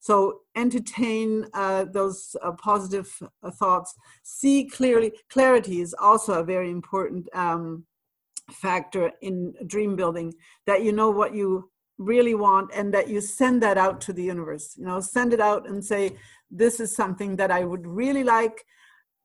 So 0.06 0.40
entertain 0.54 1.46
uh, 1.52 1.86
those 1.92 2.36
uh, 2.42 2.52
positive 2.52 3.10
uh, 3.42 3.50
thoughts. 3.50 3.92
See 4.22 4.64
clearly. 4.64 5.12
Clarity 5.30 5.80
is 5.80 5.94
also 5.98 6.34
a 6.34 6.44
very 6.44 6.70
important 6.70 7.28
um, 7.34 7.84
factor 8.52 9.10
in 9.20 9.54
dream 9.66 9.96
building. 9.96 10.32
That 10.66 10.84
you 10.84 10.92
know 10.92 11.10
what 11.10 11.34
you 11.34 11.70
really 11.98 12.34
want 12.34 12.70
and 12.74 12.94
that 12.94 13.08
you 13.08 13.20
send 13.20 13.62
that 13.62 13.78
out 13.78 14.00
to 14.02 14.12
the 14.12 14.22
universe. 14.22 14.76
You 14.76 14.84
know, 14.84 15.00
send 15.00 15.32
it 15.32 15.40
out 15.40 15.68
and 15.68 15.84
say, 15.84 16.16
"This 16.50 16.78
is 16.78 16.94
something 16.94 17.34
that 17.36 17.50
I 17.50 17.64
would 17.64 17.86
really 17.86 18.22
like." 18.22 18.64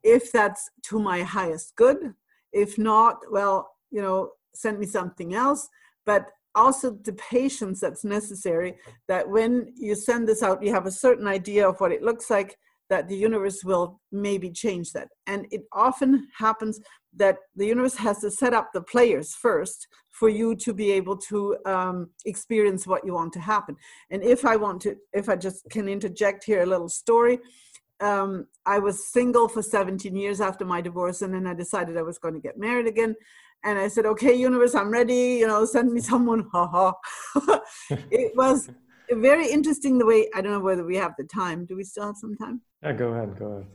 If 0.04 0.32
that's 0.32 0.68
to 0.86 1.00
my 1.00 1.22
highest 1.22 1.76
good. 1.76 2.16
If 2.54 2.80
not, 2.80 3.18
well, 3.30 3.70
you 3.92 4.02
know, 4.02 4.32
send 4.54 4.80
me 4.80 4.86
something 4.86 5.34
else. 5.34 5.68
But 6.06 6.32
also 6.56 6.92
the 6.92 7.14
patience 7.14 7.80
that's 7.80 8.04
necessary 8.04 8.76
that 9.08 9.28
when 9.30 9.74
you 9.76 9.96
send 9.96 10.28
this 10.28 10.44
out 10.44 10.64
you 10.64 10.74
have 10.74 10.86
a 10.86 10.92
certain 10.92 11.28
idea 11.28 11.68
of 11.68 11.80
what 11.80 11.92
it 11.92 12.02
looks 12.02 12.30
like 12.30 12.58
that 12.90 13.08
the 13.08 13.16
universe 13.16 13.64
will 13.64 14.02
maybe 14.12 14.52
change 14.52 14.92
that 14.92 15.08
and 15.28 15.48
it 15.52 15.62
often 15.72 16.28
happens 16.38 16.80
that 17.16 17.38
the 17.56 17.66
universe 17.66 17.96
has 17.96 18.20
to 18.20 18.30
set 18.30 18.54
up 18.54 18.70
the 18.74 18.82
players 18.82 19.34
first 19.34 19.88
for 20.10 20.28
you 20.28 20.56
to 20.56 20.74
be 20.74 20.92
able 20.92 21.18
to 21.18 21.58
um, 21.66 22.10
experience 22.26 22.86
what 22.86 23.06
you 23.06 23.14
want 23.14 23.32
to 23.32 23.40
happen 23.40 23.76
and 24.10 24.22
if 24.24 24.44
i 24.44 24.56
want 24.56 24.82
to 24.82 24.96
if 25.14 25.30
i 25.30 25.36
just 25.36 25.66
can 25.70 25.88
interject 25.88 26.44
here 26.44 26.64
a 26.64 26.66
little 26.66 26.90
story 26.90 27.40
um, 28.02 28.48
I 28.66 28.80
was 28.80 29.12
single 29.12 29.48
for 29.48 29.62
17 29.62 30.16
years 30.16 30.42
after 30.42 30.66
my 30.66 30.82
divorce, 30.82 31.22
and 31.22 31.32
then 31.32 31.46
I 31.46 31.54
decided 31.54 31.98
I 31.98 32.02
was 32.02 32.18
going 32.18 32.34
to 32.34 32.40
get 32.40 32.58
married 32.58 32.88
again 32.88 33.16
and 33.64 33.80
I 33.80 33.88
said, 33.88 34.06
"Okay, 34.06 34.34
universe, 34.34 34.76
I'm 34.76 34.92
ready. 34.92 35.38
You 35.40 35.48
know, 35.48 35.66
send 35.66 35.92
me 35.92 36.02
someone." 36.02 36.48
Ha 36.52 36.68
ha. 36.68 36.94
it 37.90 38.36
was 38.36 38.70
very 39.10 39.48
interesting 39.50 39.98
the 39.98 40.06
way 40.06 40.30
I 40.36 40.42
don't 40.42 40.52
know 40.52 40.60
whether 40.60 40.86
we 40.86 40.98
have 40.98 41.14
the 41.18 41.26
time. 41.26 41.66
Do 41.66 41.76
we 41.76 41.84
still 41.84 42.06
have 42.06 42.18
some 42.18 42.36
time? 42.36 42.62
Yeah, 42.84 42.94
go 42.94 43.10
ahead. 43.14 43.38
Go 43.38 43.46
ahead. 43.46 43.68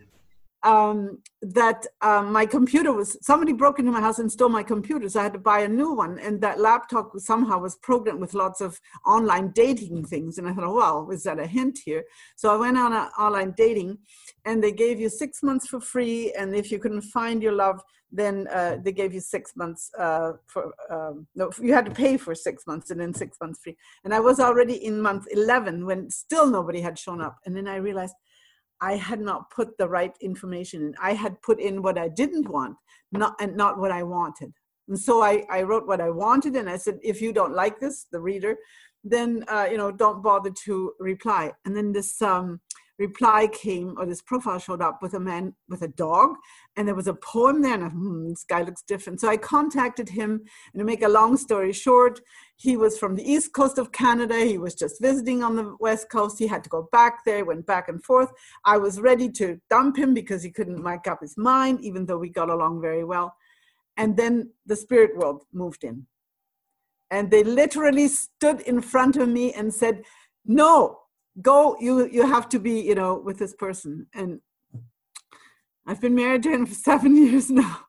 Um, 0.67 1.19
that 1.43 1.87
um, 2.01 2.33
my 2.33 2.45
computer 2.45 2.93
was 2.93 3.17
somebody 3.25 3.53
broke 3.53 3.79
into 3.79 3.93
my 3.93 4.01
house 4.01 4.19
and 4.19 4.33
stole 4.33 4.49
my 4.49 4.65
computer, 4.65 5.09
so 5.09 5.21
I 5.21 5.25
had 5.25 5.33
to 5.35 5.39
buy 5.39 5.61
a 5.61 5.69
new 5.69 5.93
one. 5.93 6.19
And 6.19 6.41
that 6.41 6.59
laptop 6.59 7.13
somehow 7.19 7.59
was 7.59 7.77
programmed 7.77 8.21
with 8.21 8.35
lots 8.35 8.61
of 8.61 8.81
online 9.07 9.53
dating 9.55 10.07
things. 10.07 10.39
And 10.39 10.49
I 10.49 10.53
thought, 10.53 10.65
oh, 10.65 10.75
well, 10.75 11.11
is 11.13 11.23
that 11.23 11.39
a 11.39 11.47
hint 11.47 11.79
here? 11.85 12.03
So 12.35 12.53
I 12.53 12.57
went 12.57 12.79
on 12.79 12.93
a, 12.93 13.11
online 13.17 13.55
dating, 13.57 13.99
and 14.45 14.63
they 14.63 14.73
gave 14.73 14.99
you 14.99 15.09
six 15.09 15.43
months 15.43 15.69
for 15.69 15.81
free. 15.81 16.33
And 16.37 16.55
if 16.55 16.73
you 16.73 16.81
couldn't 16.81 17.03
find 17.03 17.43
your 17.43 17.53
love, 17.53 17.81
then 18.13 18.47
uh, 18.53 18.77
they 18.83 18.93
gave 18.93 19.13
you 19.13 19.21
six 19.21 19.55
months 19.57 19.91
uh, 19.99 20.33
for 20.47 20.73
um, 20.91 21.27
no 21.35 21.51
you 21.61 21.73
had 21.73 21.85
to 21.85 21.91
pay 21.91 22.17
for 22.17 22.35
six 22.35 22.67
months 22.67 22.91
and 22.91 23.01
then 23.01 23.13
six 23.13 23.37
months 23.41 23.61
free 23.63 23.77
and 24.05 24.15
i 24.15 24.21
was 24.21 24.39
already 24.39 24.85
in 24.85 25.01
month 25.01 25.27
11 25.31 25.85
when 25.85 26.09
still 26.09 26.49
nobody 26.49 26.81
had 26.81 26.99
shown 26.99 27.21
up 27.21 27.37
and 27.45 27.57
then 27.57 27.67
i 27.67 27.77
realized 27.77 28.15
i 28.81 28.95
had 28.95 29.21
not 29.21 29.51
put 29.51 29.77
the 29.79 29.89
right 29.89 30.17
information 30.21 30.83
in. 30.83 30.95
I 31.01 31.13
had 31.15 31.41
put 31.43 31.61
in 31.61 31.83
what 31.83 31.99
i 31.99 32.09
didn't 32.09 32.49
want 32.49 32.77
not 33.13 33.35
and 33.41 33.57
not 33.57 33.79
what 33.79 33.91
i 33.91 34.03
wanted. 34.03 34.53
And 34.89 34.99
so 34.99 35.23
i, 35.23 35.45
I 35.51 35.63
wrote 35.63 35.87
what 35.87 36.01
i 36.01 36.11
wanted 36.11 36.57
and 36.57 36.69
i 36.69 36.77
said 36.77 36.99
if 37.03 37.21
you 37.21 37.33
don't 37.33 37.55
like 37.55 37.81
this 37.81 38.07
the 38.13 38.21
reader 38.21 38.57
then 39.07 39.45
uh, 39.49 39.69
you 39.71 39.79
know 39.79 39.91
don't 39.91 40.23
bother 40.23 40.51
to 40.65 40.93
reply. 40.99 41.53
And 41.65 41.77
then 41.77 41.93
this 41.93 42.21
um, 42.21 42.61
reply 42.99 43.47
came 43.49 43.95
or 43.99 44.07
this 44.07 44.23
profile 44.23 44.59
showed 44.59 44.81
up 44.81 45.03
with 45.03 45.15
a 45.15 45.21
man 45.21 45.55
with 45.69 45.83
a 45.83 45.89
dog 45.89 46.31
and 46.77 46.89
there 46.89 46.95
was 46.95 47.07
a 47.07 47.15
poem 47.15 47.61
there 47.61 47.75
and 47.75 47.85
I, 47.85 47.89
hmm, 47.89 48.31
this 48.31 48.45
guy 48.45 48.63
looks 48.63 48.83
different. 48.83 49.21
So 49.21 49.29
i 49.29 49.37
contacted 49.37 50.09
him 50.09 50.43
and 50.73 50.81
to 50.81 50.85
make 50.85 51.03
a 51.03 51.09
long 51.09 51.37
story 51.37 51.73
short 51.73 52.21
he 52.57 52.77
was 52.77 52.99
from 52.99 53.15
the 53.15 53.31
east 53.31 53.53
coast 53.53 53.77
of 53.77 53.93
canada. 53.93 54.39
He 54.39 54.57
was 54.57 54.75
just 54.75 55.01
visiting 55.01 55.43
on 55.43 55.57
the 55.57 55.77
west 55.79 56.09
coast. 56.11 56.39
He 56.39 56.47
had 56.47 56.65
to 56.65 56.71
go 56.71 56.89
back 56.91 57.25
there 57.25 57.45
went 57.45 57.67
back 57.67 57.89
and 57.89 58.03
forth. 58.03 58.31
I 58.65 58.79
was 58.79 59.01
ready 59.01 59.31
to 59.33 59.61
dump 59.69 59.99
him 59.99 60.15
because 60.15 60.43
he 60.43 60.51
couldn't 60.51 60.83
make 60.83 61.07
up 61.07 61.21
his 61.21 61.37
mind 61.37 61.81
even 61.83 62.07
though 62.07 62.19
we 62.19 62.31
got 62.31 62.49
along 62.49 62.81
very 62.81 63.05
well. 63.05 63.35
And 63.99 64.17
then 64.17 64.51
the 64.65 64.77
spirit 64.77 65.17
world 65.17 65.45
moved 65.53 65.85
in. 65.85 66.07
And 67.11 67.31
they 67.31 67.45
literally 67.45 68.09
stood 68.09 68.61
in 68.63 68.81
front 68.81 69.17
of 69.17 69.29
me 69.29 69.53
and 69.53 69.73
said 69.73 70.03
no 70.45 71.01
go 71.43 71.77
you 71.81 72.07
you 72.07 72.27
have 72.27 72.49
to 72.49 72.59
be 72.59 72.81
you 72.81 72.95
know 72.95 73.19
with 73.19 73.39
this 73.39 73.55
person. 73.55 74.07
And 74.15 74.41
i've 75.87 76.01
been 76.01 76.15
married 76.15 76.43
to 76.45 76.51
him 76.51 76.67
for 76.67 76.75
seven 76.75 77.17
years 77.27 77.51
now. 77.51 77.81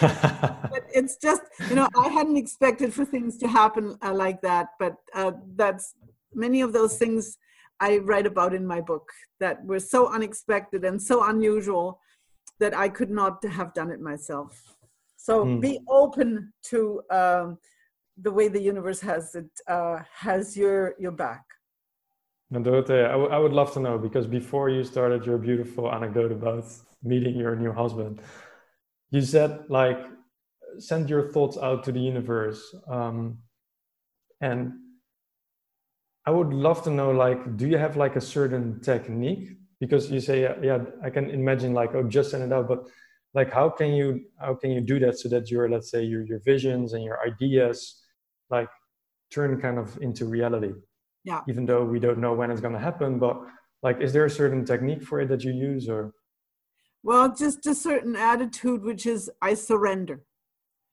But 0.00 0.84
it's 0.94 1.16
just 1.16 1.42
you 1.68 1.76
know 1.76 1.88
i 1.96 2.08
hadn't 2.08 2.36
expected 2.36 2.92
for 2.92 3.04
things 3.04 3.36
to 3.38 3.48
happen 3.48 3.96
uh, 4.02 4.14
like 4.14 4.40
that. 4.42 4.68
But 4.78 4.96
uh, 5.14 5.32
that's 5.56 5.94
many 6.34 6.60
of 6.60 6.72
those 6.72 6.96
things 6.98 7.38
i 7.80 7.98
write 7.98 8.26
about 8.26 8.54
in 8.54 8.66
my 8.66 8.80
book 8.80 9.10
that 9.40 9.64
were 9.64 9.80
so 9.80 10.12
unexpected 10.12 10.84
and 10.84 11.00
so 11.00 11.24
unusual 11.24 12.00
that 12.58 12.74
i 12.74 12.88
could 12.88 13.10
not 13.10 13.44
have 13.44 13.74
done 13.74 13.90
it 13.90 14.00
myself. 14.00 14.76
So 15.16 15.44
mm. 15.44 15.60
be 15.60 15.78
open 15.88 16.52
to 16.70 17.00
um, 17.10 17.58
the 18.20 18.32
way 18.32 18.48
the 18.48 18.60
universe 18.60 19.00
has 19.00 19.34
it 19.34 19.50
uh, 19.68 20.00
has 20.12 20.56
your 20.56 20.94
your 20.98 21.12
back 21.12 21.44
now, 22.60 22.78
I, 22.78 23.12
w- 23.12 23.30
I 23.30 23.38
would 23.38 23.52
love 23.52 23.72
to 23.74 23.80
know 23.80 23.98
because 23.98 24.26
before 24.26 24.68
you 24.68 24.84
started 24.84 25.24
your 25.24 25.38
beautiful 25.38 25.90
anecdote 25.90 26.32
about 26.32 26.64
meeting 27.02 27.36
your 27.36 27.56
new 27.56 27.72
husband, 27.72 28.20
you 29.10 29.22
said 29.22 29.64
like 29.68 29.98
send 30.78 31.08
your 31.08 31.32
thoughts 31.32 31.56
out 31.56 31.84
to 31.84 31.92
the 31.92 32.00
universe, 32.00 32.74
um, 32.88 33.38
and 34.40 34.72
I 36.26 36.30
would 36.30 36.52
love 36.52 36.82
to 36.84 36.90
know 36.90 37.10
like, 37.10 37.56
do 37.56 37.66
you 37.66 37.78
have 37.78 37.96
like 37.96 38.16
a 38.16 38.20
certain 38.20 38.80
technique? 38.80 39.56
Because 39.80 40.10
you 40.10 40.20
say, 40.20 40.42
yeah, 40.42 40.54
yeah, 40.62 40.78
I 41.02 41.10
can 41.10 41.30
imagine 41.30 41.72
like, 41.74 41.94
oh, 41.94 42.04
just 42.04 42.30
send 42.30 42.44
it 42.44 42.52
out, 42.52 42.68
but 42.68 42.86
like, 43.34 43.50
how 43.50 43.70
can 43.70 43.92
you 43.94 44.20
how 44.38 44.54
can 44.54 44.70
you 44.70 44.80
do 44.80 44.98
that 45.00 45.18
so 45.18 45.28
that 45.30 45.50
your 45.50 45.68
let's 45.68 45.90
say 45.90 46.02
your 46.02 46.22
your 46.22 46.40
visions 46.40 46.92
and 46.92 47.02
your 47.02 47.18
ideas 47.26 48.02
like 48.50 48.68
turn 49.30 49.60
kind 49.60 49.78
of 49.78 49.98
into 50.02 50.26
reality? 50.26 50.74
Yeah. 51.24 51.40
Even 51.48 51.66
though 51.66 51.84
we 51.84 52.00
don't 52.00 52.18
know 52.18 52.32
when 52.34 52.50
it's 52.50 52.60
going 52.60 52.74
to 52.74 52.80
happen 52.80 53.18
but 53.18 53.40
like 53.82 54.00
is 54.00 54.12
there 54.12 54.24
a 54.24 54.30
certain 54.30 54.64
technique 54.64 55.02
for 55.02 55.20
it 55.20 55.28
that 55.28 55.44
you 55.44 55.52
use 55.52 55.88
or? 55.88 56.12
Well 57.02 57.34
just 57.34 57.66
a 57.66 57.74
certain 57.74 58.16
attitude 58.16 58.82
which 58.82 59.06
is 59.06 59.30
i 59.40 59.54
surrender. 59.54 60.24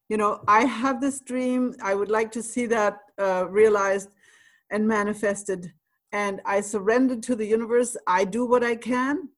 You 0.07 0.17
know 0.17 0.43
i 0.47 0.65
have 0.65 1.01
this 1.01 1.19
dream 1.21 1.75
i 1.83 1.93
would 1.95 2.09
like 2.09 2.31
to 2.31 2.43
see 2.43 2.65
that 2.67 2.97
uh, 3.19 3.47
realized 3.49 4.09
and 4.71 4.87
manifested 4.87 5.71
and 6.11 6.41
i 6.45 6.61
surrender 6.61 7.15
to 7.15 7.35
the 7.35 7.45
universe 7.45 7.97
i 8.07 8.23
do 8.23 8.45
what 8.45 8.63
i 8.63 8.75
can. 8.75 9.29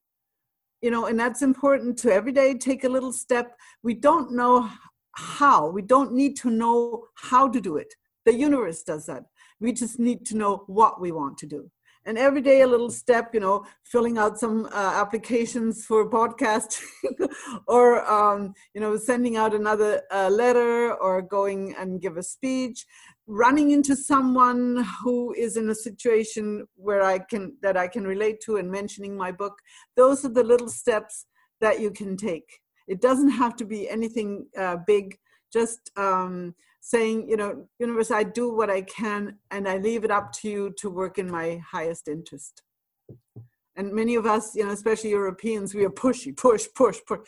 You 0.82 0.92
know 0.92 1.06
and 1.06 1.20
that's 1.20 1.42
important 1.42 1.98
to 2.00 2.12
every 2.12 2.32
day 2.32 2.58
take 2.58 2.84
a 2.84 2.90
little 2.90 3.14
step. 3.14 3.58
We 3.84 3.94
don't 3.94 4.34
know 4.34 4.70
how 5.14 5.70
we 5.70 5.82
don't 5.82 6.14
need 6.14 6.38
to 6.38 6.50
know 6.50 7.06
how 7.16 7.48
to 7.48 7.62
do 7.62 7.78
it. 7.78 7.94
The 8.26 8.34
universe 8.34 8.84
does 8.84 9.06
that 9.08 9.24
we 9.62 9.72
just 9.72 10.00
need 10.00 10.26
to 10.26 10.36
know 10.36 10.64
what 10.68 11.00
we 11.00 11.12
want 11.12 11.38
to 11.38 11.46
do. 11.46 11.72
And 12.04 12.18
every 12.18 12.42
day, 12.42 12.62
a 12.62 12.68
little 12.68 12.90
step, 12.90 13.30
you 13.32 13.40
know, 13.40 13.64
filling 13.84 14.18
out 14.18 14.40
some 14.40 14.66
uh, 14.66 14.94
applications 14.96 15.86
for 15.86 16.10
podcast, 16.10 16.82
or 17.68 18.04
um, 18.12 18.56
you 18.74 18.82
know, 18.82 18.98
sending 18.98 19.38
out 19.38 19.54
another 19.54 20.02
uh, 20.12 20.28
letter, 20.30 20.96
or 20.96 21.22
going 21.22 21.76
and 21.78 22.02
give 22.02 22.18
a 22.18 22.24
speech, 22.24 22.88
running 23.28 23.70
into 23.70 23.96
someone 23.96 24.84
who 25.04 25.32
is 25.34 25.58
in 25.58 25.70
a 25.70 25.76
situation 25.76 26.66
where 26.76 27.04
I 27.04 27.20
can 27.20 27.56
that 27.62 27.78
I 27.78 27.88
can 27.88 28.04
relate 28.04 28.42
to, 28.46 28.58
and 28.58 28.72
mentioning 28.72 29.16
my 29.16 29.32
book. 29.32 29.60
Those 29.96 30.26
are 30.26 30.34
the 30.34 30.44
little 30.44 30.70
steps 30.70 31.28
that 31.60 31.80
you 31.80 31.92
can 31.92 32.18
take. 32.18 32.62
It 32.88 33.00
doesn't 33.00 33.30
have 33.30 33.56
to 33.58 33.66
be 33.66 33.88
anything 33.88 34.48
uh, 34.58 34.78
big. 34.88 35.20
Just 35.54 35.92
um, 35.98 36.56
saying, 36.82 37.30
you 37.30 37.38
know, 37.38 37.68
universe, 37.80 38.12
I 38.12 38.24
do 38.24 38.52
what 38.52 38.70
I 38.70 38.82
can 38.82 39.38
and 39.52 39.68
I 39.68 39.78
leave 39.78 40.04
it 40.04 40.12
up 40.12 40.34
to 40.34 40.50
you 40.50 40.74
to 40.80 40.90
work 40.90 41.18
in 41.18 41.30
my 41.30 41.62
highest 41.72 42.08
interest. 42.08 42.64
And 43.76 43.94
many 43.94 44.16
of 44.16 44.26
us, 44.26 44.56
you 44.56 44.66
know, 44.66 44.72
especially 44.72 45.12
Europeans, 45.12 45.74
we 45.74 45.86
are 45.86 45.90
pushy, 45.90 46.36
push, 46.36 46.68
push, 46.76 47.00
push. 47.08 47.20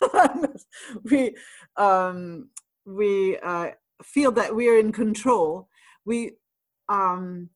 we 1.04 1.34
um, 1.76 2.48
we 2.86 3.38
uh, 3.38 3.70
feel 4.02 4.32
that 4.32 4.54
we 4.54 4.68
are 4.68 4.78
in 4.78 4.92
control. 4.92 5.68
We 6.04 6.32
um, 6.88 7.50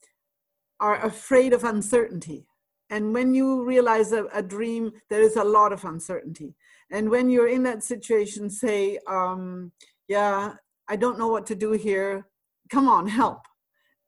are 0.81 1.05
afraid 1.05 1.53
of 1.53 1.65
uncertainty. 1.65 2.47
And 2.91 3.13
when 3.13 3.35
you 3.35 3.65
realize 3.65 4.13
a, 4.13 4.27
a, 4.33 4.43
dream, 4.43 4.93
there 5.11 5.23
is 5.23 5.37
a 5.37 5.43
lot 5.43 5.73
of 5.73 5.85
uncertainty. 5.85 6.55
And 6.91 7.11
when 7.11 7.31
you're 7.31 7.49
in 7.49 7.65
that 7.65 7.83
situation, 7.83 8.49
say, 8.49 8.99
um, 9.09 9.73
yeah, 10.07 10.55
I 10.89 10.97
don't 10.97 11.19
know 11.19 11.29
what 11.29 11.47
to 11.47 11.55
do 11.55 11.73
here. 11.73 12.27
Come 12.71 12.89
on, 12.89 13.07
help. 13.09 13.41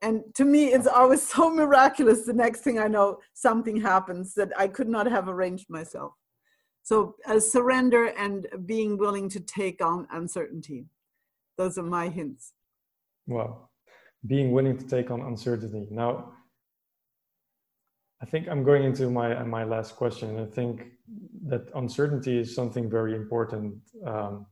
And 0.00 0.22
to 0.34 0.44
me, 0.44 0.66
it's 0.66 0.86
always 0.86 1.22
so 1.34 1.50
miraculous. 1.50 2.24
The 2.24 2.32
next 2.32 2.60
thing 2.60 2.78
I 2.78 2.88
know, 2.88 3.18
something 3.34 3.80
happens 3.80 4.34
that 4.34 4.52
I 4.58 4.68
could 4.68 4.88
not 4.88 5.06
have 5.06 5.28
arranged 5.28 5.68
myself. 5.68 6.12
So, 6.82 7.16
uh, 7.26 7.38
surrender 7.38 8.06
and 8.18 8.46
being 8.64 8.96
willing 8.96 9.28
to 9.30 9.40
take 9.40 9.84
on 9.84 10.06
uncertainty. 10.10 10.86
Those 11.58 11.76
are 11.76 11.82
my 11.82 12.08
hints. 12.08 12.54
Wow. 13.26 13.68
Being 14.26 14.52
willing 14.52 14.78
to 14.78 14.86
take 14.86 15.10
on 15.10 15.20
uncertainty. 15.20 15.86
Now, 15.90 16.32
I 18.22 18.26
think 18.26 18.48
I'm 18.48 18.64
going 18.64 18.84
into 18.84 19.10
my 19.10 19.42
my 19.44 19.64
last 19.64 19.96
question. 19.96 20.38
I 20.40 20.46
think 20.46 20.86
that 21.46 21.70
uncertainty 21.74 22.38
is 22.38 22.54
something 22.54 22.90
very 22.90 23.14
important. 23.14 23.74
Um, 24.06 24.46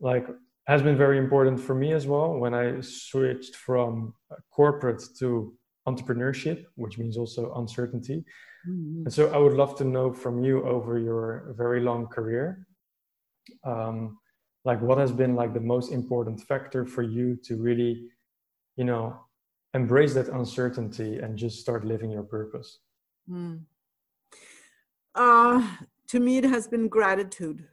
like 0.00 0.26
has 0.66 0.82
been 0.82 0.96
very 0.96 1.18
important 1.18 1.58
for 1.60 1.74
me 1.74 1.92
as 1.92 2.06
well 2.06 2.34
when 2.34 2.54
I 2.54 2.80
switched 2.80 3.56
from 3.56 4.14
corporate 4.50 5.02
to 5.18 5.54
entrepreneurship, 5.88 6.64
which 6.76 6.98
means 6.98 7.16
also 7.16 7.54
uncertainty. 7.54 8.24
Mm-hmm. 8.68 9.02
And 9.04 9.12
so 9.12 9.32
I 9.32 9.38
would 9.38 9.54
love 9.54 9.76
to 9.78 9.84
know 9.84 10.12
from 10.12 10.44
you 10.44 10.62
over 10.64 10.98
your 10.98 11.54
very 11.56 11.80
long 11.80 12.06
career, 12.06 12.66
um, 13.64 14.18
like 14.64 14.80
what 14.82 14.98
has 14.98 15.12
been 15.12 15.34
like 15.34 15.54
the 15.54 15.60
most 15.60 15.92
important 15.92 16.40
factor 16.42 16.84
for 16.84 17.02
you 17.02 17.36
to 17.44 17.56
really, 17.56 18.08
you 18.76 18.84
know, 18.84 19.18
embrace 19.74 20.14
that 20.14 20.28
uncertainty 20.28 21.18
and 21.18 21.38
just 21.38 21.60
start 21.60 21.84
living 21.84 22.10
your 22.10 22.24
purpose. 22.24 22.80
Mm. 23.28 23.62
Uh, 25.14 25.66
to 26.08 26.20
me, 26.20 26.38
it 26.38 26.44
has 26.44 26.68
been 26.68 26.88
gratitude. 26.88 27.66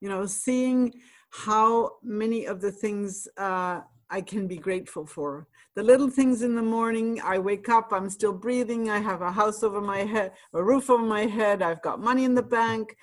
You 0.00 0.08
know, 0.10 0.26
seeing 0.26 0.92
how 1.30 1.92
many 2.02 2.46
of 2.46 2.60
the 2.60 2.72
things 2.72 3.28
uh, 3.36 3.80
I 4.10 4.20
can 4.20 4.46
be 4.46 4.56
grateful 4.56 5.06
for. 5.06 5.46
The 5.74 5.82
little 5.82 6.08
things 6.08 6.42
in 6.42 6.54
the 6.54 6.62
morning, 6.62 7.20
I 7.22 7.38
wake 7.38 7.68
up, 7.68 7.92
I'm 7.92 8.08
still 8.08 8.32
breathing, 8.32 8.88
I 8.88 8.98
have 8.98 9.20
a 9.20 9.32
house 9.32 9.62
over 9.62 9.80
my 9.80 9.98
head, 9.98 10.32
a 10.54 10.62
roof 10.62 10.88
over 10.88 11.04
my 11.04 11.26
head, 11.26 11.62
I've 11.62 11.82
got 11.82 12.00
money 12.00 12.24
in 12.24 12.34
the 12.34 12.42
bank, 12.42 12.96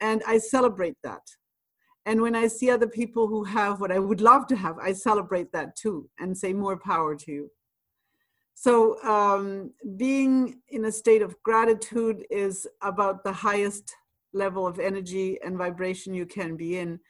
and 0.00 0.22
I 0.26 0.38
celebrate 0.38 0.96
that. 1.02 1.22
And 2.06 2.20
when 2.20 2.34
I 2.34 2.46
see 2.46 2.70
other 2.70 2.86
people 2.86 3.26
who 3.26 3.44
have 3.44 3.80
what 3.80 3.92
I 3.92 3.98
would 3.98 4.20
love 4.20 4.46
to 4.48 4.56
have, 4.56 4.78
I 4.78 4.92
celebrate 4.92 5.52
that 5.52 5.76
too 5.76 6.08
and 6.18 6.36
say, 6.36 6.52
more 6.52 6.78
power 6.78 7.14
to 7.14 7.32
you. 7.32 7.50
So, 8.54 9.02
um, 9.04 9.72
being 9.96 10.60
in 10.68 10.84
a 10.84 10.92
state 10.92 11.22
of 11.22 11.34
gratitude 11.42 12.26
is 12.30 12.66
about 12.82 13.24
the 13.24 13.32
highest 13.32 13.94
level 14.34 14.66
of 14.66 14.78
energy 14.78 15.38
and 15.42 15.56
vibration 15.56 16.12
you 16.12 16.26
can 16.26 16.56
be 16.56 16.78
in 16.78 17.00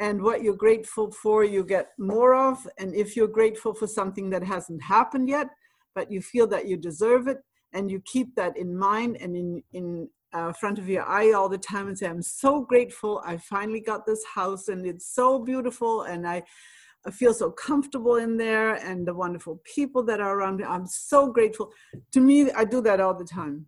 and 0.00 0.22
what 0.22 0.42
you're 0.42 0.56
grateful 0.56 1.10
for 1.10 1.44
you 1.44 1.64
get 1.64 1.90
more 1.98 2.34
of 2.34 2.66
and 2.78 2.94
if 2.94 3.16
you're 3.16 3.28
grateful 3.28 3.72
for 3.72 3.86
something 3.86 4.30
that 4.30 4.42
hasn't 4.42 4.82
happened 4.82 5.28
yet 5.28 5.48
but 5.94 6.10
you 6.10 6.20
feel 6.20 6.46
that 6.46 6.66
you 6.66 6.76
deserve 6.76 7.28
it 7.28 7.38
and 7.72 7.90
you 7.90 8.00
keep 8.04 8.34
that 8.34 8.56
in 8.56 8.76
mind 8.76 9.16
and 9.20 9.36
in 9.36 9.62
in 9.72 10.08
uh, 10.32 10.52
front 10.52 10.80
of 10.80 10.88
your 10.88 11.04
eye 11.08 11.30
all 11.32 11.48
the 11.48 11.58
time 11.58 11.86
and 11.86 11.96
say 11.96 12.06
i'm 12.06 12.22
so 12.22 12.60
grateful 12.60 13.22
i 13.24 13.36
finally 13.36 13.80
got 13.80 14.04
this 14.04 14.24
house 14.34 14.66
and 14.68 14.84
it's 14.84 15.14
so 15.14 15.38
beautiful 15.38 16.02
and 16.02 16.26
i 16.26 16.42
I 17.06 17.10
feel 17.10 17.34
so 17.34 17.50
comfortable 17.50 18.16
in 18.16 18.36
there 18.36 18.74
and 18.74 19.06
the 19.06 19.14
wonderful 19.14 19.60
people 19.64 20.02
that 20.04 20.20
are 20.20 20.38
around 20.38 20.56
me. 20.56 20.64
I'm 20.64 20.86
so 20.86 21.30
grateful. 21.30 21.70
To 22.12 22.20
me, 22.20 22.50
I 22.52 22.64
do 22.64 22.80
that 22.80 23.00
all 23.00 23.14
the 23.14 23.26
time. 23.26 23.66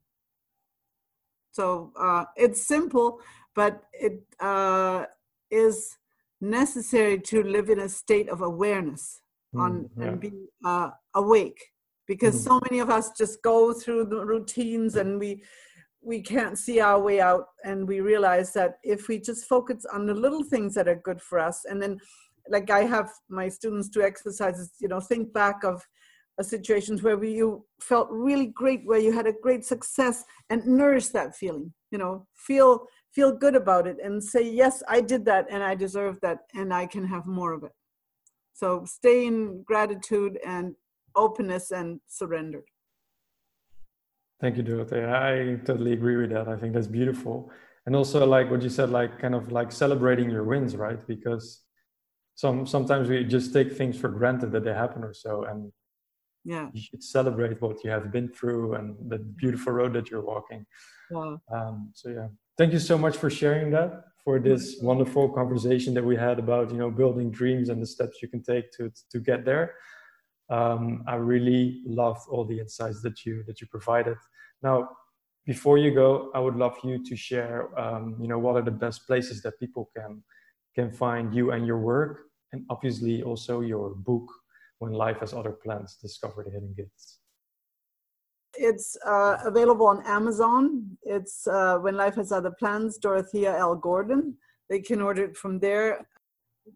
So 1.53 1.93
uh, 1.99 2.25
it's 2.37 2.67
simple, 2.67 3.21
but 3.55 3.83
it 3.93 4.23
uh, 4.41 5.05
is 5.51 5.97
necessary 6.41 7.19
to 7.21 7.43
live 7.43 7.71
in 7.71 7.81
a 7.81 7.89
state 7.89 8.29
of 8.29 8.41
awareness 8.43 9.21
mm, 9.55 9.61
on 9.61 9.91
yeah. 9.97 10.05
and 10.05 10.21
be 10.21 10.33
uh, 10.65 10.91
awake. 11.15 11.61
Because 12.07 12.37
mm 12.37 12.45
so 12.45 12.61
many 12.71 12.81
of 12.81 12.89
us 12.89 13.11
just 13.19 13.43
go 13.43 13.73
through 13.73 14.05
the 14.05 14.25
routines 14.25 14.95
and 14.97 15.19
we 15.19 15.43
we 16.01 16.23
can't 16.23 16.57
see 16.57 16.79
our 16.79 17.01
way 17.01 17.21
out. 17.21 17.47
And 17.65 17.89
we 17.89 18.01
realize 18.01 18.53
that 18.53 18.79
if 18.85 19.09
we 19.09 19.19
just 19.19 19.47
focus 19.47 19.85
on 19.93 20.07
the 20.07 20.15
little 20.15 20.45
things 20.45 20.73
that 20.75 20.87
are 20.87 21.03
good 21.09 21.21
for 21.21 21.41
us 21.41 21.65
and 21.65 21.83
then 21.83 21.99
like 22.49 22.71
i 22.71 22.83
have 22.83 23.11
my 23.29 23.49
students 23.49 23.89
do 23.89 24.03
exercises 24.03 24.73
you 24.81 24.89
know 24.89 25.01
think 25.01 25.33
back 25.33 25.65
of 25.65 25.83
uh, 26.39 26.43
situations 26.43 27.03
where 27.03 27.17
we, 27.17 27.33
you 27.33 27.65
felt 27.81 28.09
really 28.11 28.47
great 28.47 28.83
where 28.85 28.99
you 28.99 29.13
had 29.13 29.27
a 29.27 29.35
great 29.43 29.65
success 29.65 30.25
and 30.51 30.67
nourish 30.67 31.09
that 31.09 31.35
feeling 31.35 31.73
you 31.91 31.99
know 31.99 32.27
feel 32.35 32.87
feel 33.17 33.33
good 33.33 33.57
about 33.57 33.87
it 33.87 33.97
and 34.05 34.23
say, 34.23 34.43
yes, 34.43 34.83
I 34.87 35.01
did 35.01 35.25
that 35.25 35.47
and 35.51 35.63
I 35.65 35.75
deserve 35.75 36.21
that 36.21 36.41
and 36.55 36.73
I 36.73 36.85
can 36.87 37.05
have 37.07 37.27
more 37.27 37.53
of 37.55 37.65
it. 37.65 37.73
So 38.53 38.85
stay 38.85 39.27
in 39.27 39.63
gratitude 39.63 40.39
and 40.47 40.75
openness 41.15 41.71
and 41.71 42.01
surrender. 42.07 42.63
Thank 44.43 44.59
you, 44.59 44.63
Dorothy. 44.63 45.03
I 45.03 45.57
totally 45.65 45.95
agree 45.95 46.17
with 46.17 46.31
that. 46.31 46.47
I 46.47 46.57
think 46.59 46.75
that's 46.75 46.87
beautiful. 47.01 47.51
And 47.87 47.97
also 47.97 48.27
like 48.27 48.51
what 48.51 48.61
you 48.61 48.69
said, 48.69 48.91
like 48.91 49.19
kind 49.19 49.35
of 49.35 49.51
like 49.51 49.73
celebrating 49.73 50.29
your 50.31 50.45
wins, 50.45 50.77
right? 50.77 51.01
Because 51.07 51.63
some 52.35 52.67
sometimes 52.67 53.09
we 53.09 53.25
just 53.25 53.55
take 53.55 53.73
things 53.73 53.99
for 53.99 54.11
granted 54.11 54.53
that 54.53 54.65
they 54.65 54.75
happen 54.75 55.03
or 55.03 55.15
so. 55.15 55.45
And 55.45 55.73
yeah, 56.45 56.69
you 56.75 56.83
should 56.83 57.03
celebrate 57.03 57.63
what 57.63 57.83
you 57.83 57.91
have 57.91 58.13
been 58.13 58.29
through 58.29 58.75
and 58.75 58.87
the 59.09 59.19
beautiful 59.19 59.73
road 59.73 59.95
that 59.95 60.11
you're 60.11 60.29
walking. 60.35 60.67
Wow. 61.11 61.41
Um, 61.51 61.93
so 61.95 62.11
yeah, 62.11 62.29
thank 62.59 62.73
you 62.73 62.79
so 62.79 62.97
much 62.99 63.17
for 63.17 63.31
sharing 63.31 63.71
that 63.71 64.05
for 64.25 64.41
this 64.41 64.79
wonderful 64.83 65.29
conversation 65.29 65.95
that 65.95 66.05
we 66.05 66.17
had 66.17 66.39
about 66.39 66.71
you 66.71 66.79
know 66.79 66.91
building 66.91 67.31
dreams 67.31 67.69
and 67.69 67.81
the 67.81 67.87
steps 67.87 68.23
you 68.23 68.29
can 68.29 68.43
take 68.43 68.73
to 68.73 68.91
to 69.11 69.21
get 69.21 69.45
there. 69.45 69.75
Um, 70.49 71.03
i 71.09 71.17
really 71.17 71.83
loved 71.85 72.23
all 72.31 72.45
the 72.45 72.59
insights 72.61 73.03
that 73.03 73.25
you 73.25 73.43
that 73.47 73.61
you 73.61 73.67
provided. 73.67 74.17
Now 74.63 74.89
before 75.47 75.79
you 75.79 75.95
go 75.95 76.31
i 76.35 76.41
would 76.41 76.57
love 76.57 76.77
you 76.83 77.03
to 77.05 77.17
share 77.17 77.59
um, 77.79 78.17
you 78.21 78.29
know 78.29 78.39
what 78.39 78.57
are 78.57 78.63
the 78.63 78.79
best 78.87 79.07
places 79.07 79.41
that 79.43 79.59
people 79.61 79.91
can 79.97 80.23
can 80.75 80.91
find 80.91 81.35
you 81.35 81.53
and 81.53 81.67
your 81.67 81.79
work 81.79 82.25
and 82.53 82.65
obviously 82.69 83.23
also 83.23 83.61
your 83.61 83.95
book 83.95 84.29
when 84.81 84.93
life 84.93 85.19
has 85.21 85.33
other 85.33 85.53
plans 85.53 85.97
discover 86.03 86.43
the 86.45 86.51
hidden 86.51 86.75
gifts 86.77 87.16
it's 88.59 88.97
uh, 89.07 89.39
available 89.45 89.87
on 89.87 90.05
Amazon. 90.07 90.97
It's 91.03 91.47
uh, 91.47 91.79
When 91.79 91.97
Life 91.97 92.17
Has 92.17 92.33
Other 92.33 92.51
Plans, 92.51 92.99
Dorothea 92.99 93.57
L. 93.57 93.75
Gordon. 93.75 94.37
They 94.69 94.81
can 94.81 95.01
order 95.01 95.25
it 95.25 95.37
from 95.37 95.59
there. 95.59 96.07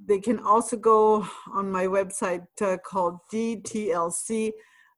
They 0.06 0.20
can 0.20 0.38
also 0.38 0.76
go 0.76 1.26
on 1.52 1.70
my 1.70 1.86
website 1.86 2.46
uh, 2.62 2.76
called 2.78 3.18
DTLC 3.32 4.52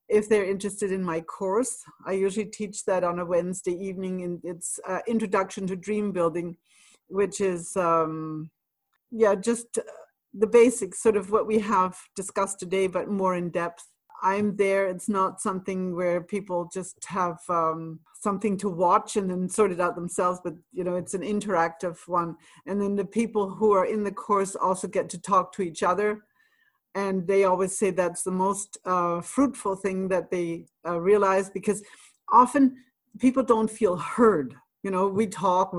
if 0.09 0.29
they're 0.29 0.45
interested 0.45 0.93
in 0.93 1.03
my 1.03 1.23
course. 1.23 1.83
I 2.05 2.13
usually 2.13 2.47
teach 2.47 2.85
that 2.85 3.03
on 3.03 3.19
a 3.19 3.25
Wednesday 3.25 3.73
evening, 3.73 4.23
and 4.23 4.41
it's 4.45 4.79
uh, 4.87 4.99
Introduction 5.09 5.67
to 5.69 5.77
Dream 5.77 6.13
Building, 6.13 6.57
which 7.09 7.41
is, 7.41 7.75
um, 7.77 8.51
yeah, 9.11 9.35
just 9.35 9.79
the 10.35 10.47
basics, 10.47 11.03
sort 11.03 11.17
of 11.17 11.31
what 11.31 11.47
we 11.47 11.59
have 11.61 11.97
discussed 12.15 12.59
today, 12.59 12.87
but 12.87 13.09
more 13.09 13.37
in 13.37 13.49
depth 13.51 13.87
I'm 14.23 14.55
there. 14.57 14.87
It's 14.87 15.09
not 15.09 15.41
something 15.41 15.97
where 15.97 16.21
people 16.21 16.71
just 16.73 17.05
have 17.07 17.39
um, 17.49 17.99
something 18.15 18.57
to 18.59 18.69
watch 18.69 19.17
and 19.17 19.29
then 19.29 19.49
sort 19.49 19.73
it 19.73 19.81
out 19.81 19.97
themselves, 19.97 20.41
but 20.45 20.55
you 20.73 20.85
know, 20.85 20.95
it's 20.95 21.15
an 21.15 21.23
interactive 21.23 21.97
one. 22.07 22.37
And 22.67 22.81
then 22.81 22.95
the 22.95 23.05
people 23.05 23.51
who 23.51 23.73
are 23.73 23.85
in 23.85 24.05
the 24.05 24.13
course 24.13 24.55
also 24.55 24.87
get 24.87 25.09
to 25.11 25.21
talk 25.21 25.53
to 25.55 25.63
each 25.63 25.83
other. 25.83 26.23
And 26.95 27.27
they 27.27 27.45
always 27.45 27.77
say 27.77 27.91
that's 27.91 28.23
the 28.23 28.31
most 28.31 28.79
uh, 28.85 29.23
fruitful 29.23 29.77
thing 29.77 30.09
that 30.09 30.31
they 30.31 30.67
uh, 30.87 31.01
realize 31.01 31.51
because 31.51 31.83
often 32.31 32.77
people 33.19 33.43
don't 33.43 33.71
feel 33.71 33.97
heard. 33.97 34.55
You 34.85 34.93
know, 34.93 35.09
we 35.09 35.27
talk, 35.27 35.73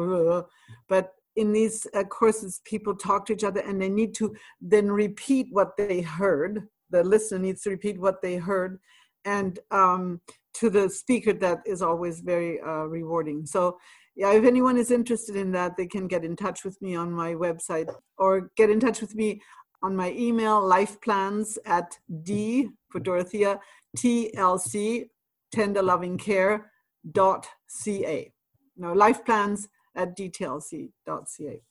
but 0.90 1.14
in 1.36 1.54
these 1.54 1.88
uh, 1.94 2.04
courses, 2.04 2.62
people 2.66 2.96
talk 2.96 3.26
to 3.26 3.34
each 3.34 3.44
other 3.44 3.62
and 3.62 3.82
they 3.82 3.90
need 3.90 4.14
to 4.16 4.36
then 4.62 4.92
repeat 4.92 5.48
what 5.52 5.78
they 5.78 6.02
heard 6.02 6.68
the 6.94 7.04
listener 7.04 7.40
needs 7.40 7.62
to 7.64 7.72
repeat 7.72 8.00
what 8.00 8.22
they 8.22 8.38
heard. 8.38 8.80
And 9.26 9.60
um, 9.72 10.22
to 10.56 10.70
the 10.70 10.90
speaker 10.90 11.34
that 11.34 11.60
is 11.66 11.82
always 11.82 12.22
very 12.22 12.62
uh, 12.62 12.86
rewarding. 12.86 13.46
So 13.46 13.78
yeah 14.16 14.32
if 14.32 14.44
anyone 14.44 14.78
is 14.78 14.92
interested 14.92 15.36
in 15.36 15.52
that 15.52 15.76
they 15.78 15.88
can 15.88 16.08
get 16.08 16.24
in 16.24 16.36
touch 16.36 16.64
with 16.64 16.82
me 16.82 16.96
on 16.96 17.12
my 17.12 17.34
website 17.34 17.94
or 18.18 18.52
get 18.56 18.70
in 18.70 18.80
touch 18.80 19.02
with 19.02 19.16
me 19.16 19.42
on 19.82 19.96
my 19.96 20.12
email 20.12 20.66
life 20.66 21.00
plans 21.02 21.58
at 21.66 21.98
d 22.24 22.70
for 22.90 23.00
dorothea 23.00 23.60
tlc 23.98 25.06
tender 25.52 25.82
loving 25.82 26.18
care 26.18 26.72
dot 27.12 27.48
ca 27.68 28.32
no 28.78 28.94
life 28.94 29.26
plans 29.26 29.68
at 29.96 30.16
dtlc.ca 30.18 31.62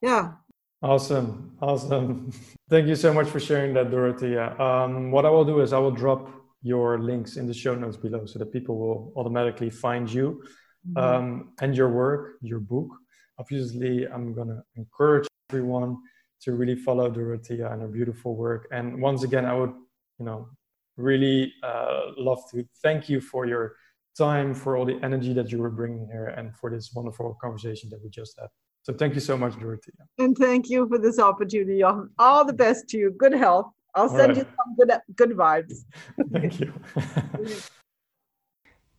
yeah 0.00 0.32
Awesome, 0.84 1.56
awesome. 1.62 2.30
Thank 2.68 2.88
you 2.88 2.94
so 2.94 3.10
much 3.10 3.26
for 3.26 3.40
sharing 3.40 3.72
that, 3.72 3.90
Dorothea. 3.90 4.54
Um, 4.60 5.10
what 5.10 5.24
I 5.24 5.30
will 5.30 5.46
do 5.46 5.62
is 5.62 5.72
I 5.72 5.78
will 5.78 5.90
drop 5.90 6.28
your 6.60 6.98
links 6.98 7.36
in 7.38 7.46
the 7.46 7.54
show 7.54 7.74
notes 7.74 7.96
below 7.96 8.26
so 8.26 8.38
that 8.38 8.52
people 8.52 8.76
will 8.76 9.10
automatically 9.16 9.70
find 9.70 10.12
you 10.12 10.42
mm-hmm. 10.86 10.98
um, 10.98 11.52
and 11.62 11.74
your 11.74 11.88
work, 11.88 12.34
your 12.42 12.60
book. 12.60 12.88
Obviously, 13.38 14.06
I'm 14.06 14.34
going 14.34 14.48
to 14.48 14.62
encourage 14.76 15.26
everyone 15.48 15.96
to 16.42 16.52
really 16.52 16.76
follow 16.76 17.08
Dorothea 17.10 17.72
and 17.72 17.80
her 17.80 17.88
beautiful 17.88 18.36
work. 18.36 18.68
And 18.70 19.00
once 19.00 19.22
again, 19.22 19.46
I 19.46 19.54
would, 19.54 19.72
you 20.18 20.26
know, 20.26 20.50
really 20.98 21.50
uh, 21.62 22.12
love 22.18 22.42
to 22.50 22.62
thank 22.82 23.08
you 23.08 23.22
for 23.22 23.46
your 23.46 23.76
time, 24.18 24.52
for 24.52 24.76
all 24.76 24.84
the 24.84 25.02
energy 25.02 25.32
that 25.32 25.50
you 25.50 25.60
were 25.60 25.70
bringing 25.70 26.06
here, 26.08 26.26
and 26.26 26.54
for 26.54 26.68
this 26.68 26.92
wonderful 26.94 27.38
conversation 27.40 27.88
that 27.88 28.02
we 28.02 28.10
just 28.10 28.38
had. 28.38 28.48
So 28.84 28.92
thank 28.92 29.14
you 29.14 29.20
so 29.20 29.36
much, 29.38 29.58
Dorothea. 29.58 29.94
And 30.18 30.36
thank 30.36 30.68
you 30.68 30.86
for 30.88 30.98
this 30.98 31.18
opportunity. 31.18 31.82
All 31.82 32.44
the 32.44 32.52
best 32.52 32.86
to 32.90 32.98
you. 32.98 33.10
Good 33.18 33.32
health. 33.32 33.72
I'll 33.94 34.10
send 34.10 34.36
right. 34.36 34.36
you 34.36 34.42
some 34.44 34.76
good 34.76 34.92
good 35.16 35.30
vibes. 35.30 35.84
thank 36.32 36.60
you. 36.60 36.72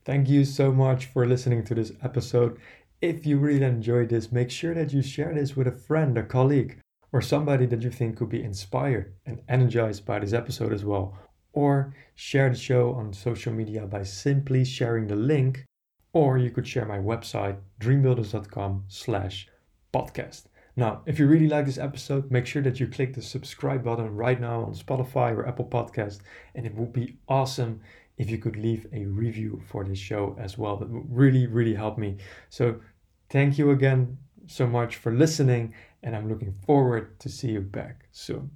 thank 0.06 0.28
you 0.28 0.44
so 0.44 0.72
much 0.72 1.06
for 1.06 1.28
listening 1.28 1.64
to 1.66 1.76
this 1.76 1.92
episode. 2.02 2.60
If 3.00 3.28
you 3.28 3.38
really 3.38 3.64
enjoyed 3.64 4.10
this, 4.10 4.32
make 4.32 4.50
sure 4.50 4.74
that 4.74 4.92
you 4.92 5.04
share 5.04 5.34
this 5.36 5.56
with 5.56 5.68
a 5.68 5.72
friend, 5.72 6.18
a 6.18 6.24
colleague, 6.24 6.80
or 7.12 7.22
somebody 7.22 7.68
that 7.68 7.84
you 7.84 7.92
think 7.92 8.18
could 8.18 8.30
be 8.30 8.44
inspired 8.44 9.14
and 9.26 9.42
energized 9.48 10.04
by 10.04 10.18
this 10.18 10.34
episode 10.34 10.74
as 10.74 10.84
well. 10.84 11.16
Or 11.54 11.94
share 12.16 12.50
the 12.50 12.56
show 12.56 12.94
on 12.94 13.14
social 13.14 13.54
media 13.54 13.86
by 13.86 14.02
simply 14.04 14.66
sharing 14.66 15.06
the 15.08 15.16
link, 15.16 15.64
or 16.12 16.40
you 16.40 16.50
could 16.50 16.68
share 16.68 16.86
my 16.86 16.98
website, 16.98 17.58
dreambuilders.com 17.80 18.86
slash 18.88 19.48
podcast. 19.96 20.44
Now, 20.76 21.02
if 21.06 21.20
you 21.20 21.28
really 21.28 21.48
like 21.48 21.66
this 21.66 21.78
episode, 21.78 22.30
make 22.30 22.46
sure 22.46 22.62
that 22.64 22.80
you 22.80 22.88
click 22.88 23.14
the 23.14 23.22
subscribe 23.22 23.84
button 23.84 24.14
right 24.14 24.40
now 24.40 24.64
on 24.64 24.74
Spotify 24.74 25.32
or 25.32 25.48
Apple 25.48 25.66
Podcast, 25.66 26.20
and 26.54 26.66
it 26.66 26.76
would 26.76 26.92
be 26.92 27.18
awesome 27.30 27.80
if 28.18 28.30
you 28.30 28.38
could 28.38 28.58
leave 28.58 28.86
a 28.92 29.06
review 29.06 29.62
for 29.70 29.86
this 29.86 30.00
show 30.00 30.36
as 30.38 30.58
well. 30.58 30.76
That 30.76 30.90
would 30.90 31.08
really, 31.10 31.48
really 31.48 31.76
help 31.76 31.98
me. 31.98 32.18
So, 32.50 32.82
thank 33.30 33.58
you 33.58 33.72
again 33.72 34.18
so 34.48 34.68
much 34.68 34.98
for 34.98 35.12
listening, 35.14 35.74
and 36.04 36.16
I'm 36.16 36.28
looking 36.28 36.54
forward 36.66 37.20
to 37.22 37.30
see 37.30 37.52
you 37.52 37.62
back 37.62 38.08
soon. 38.12 38.52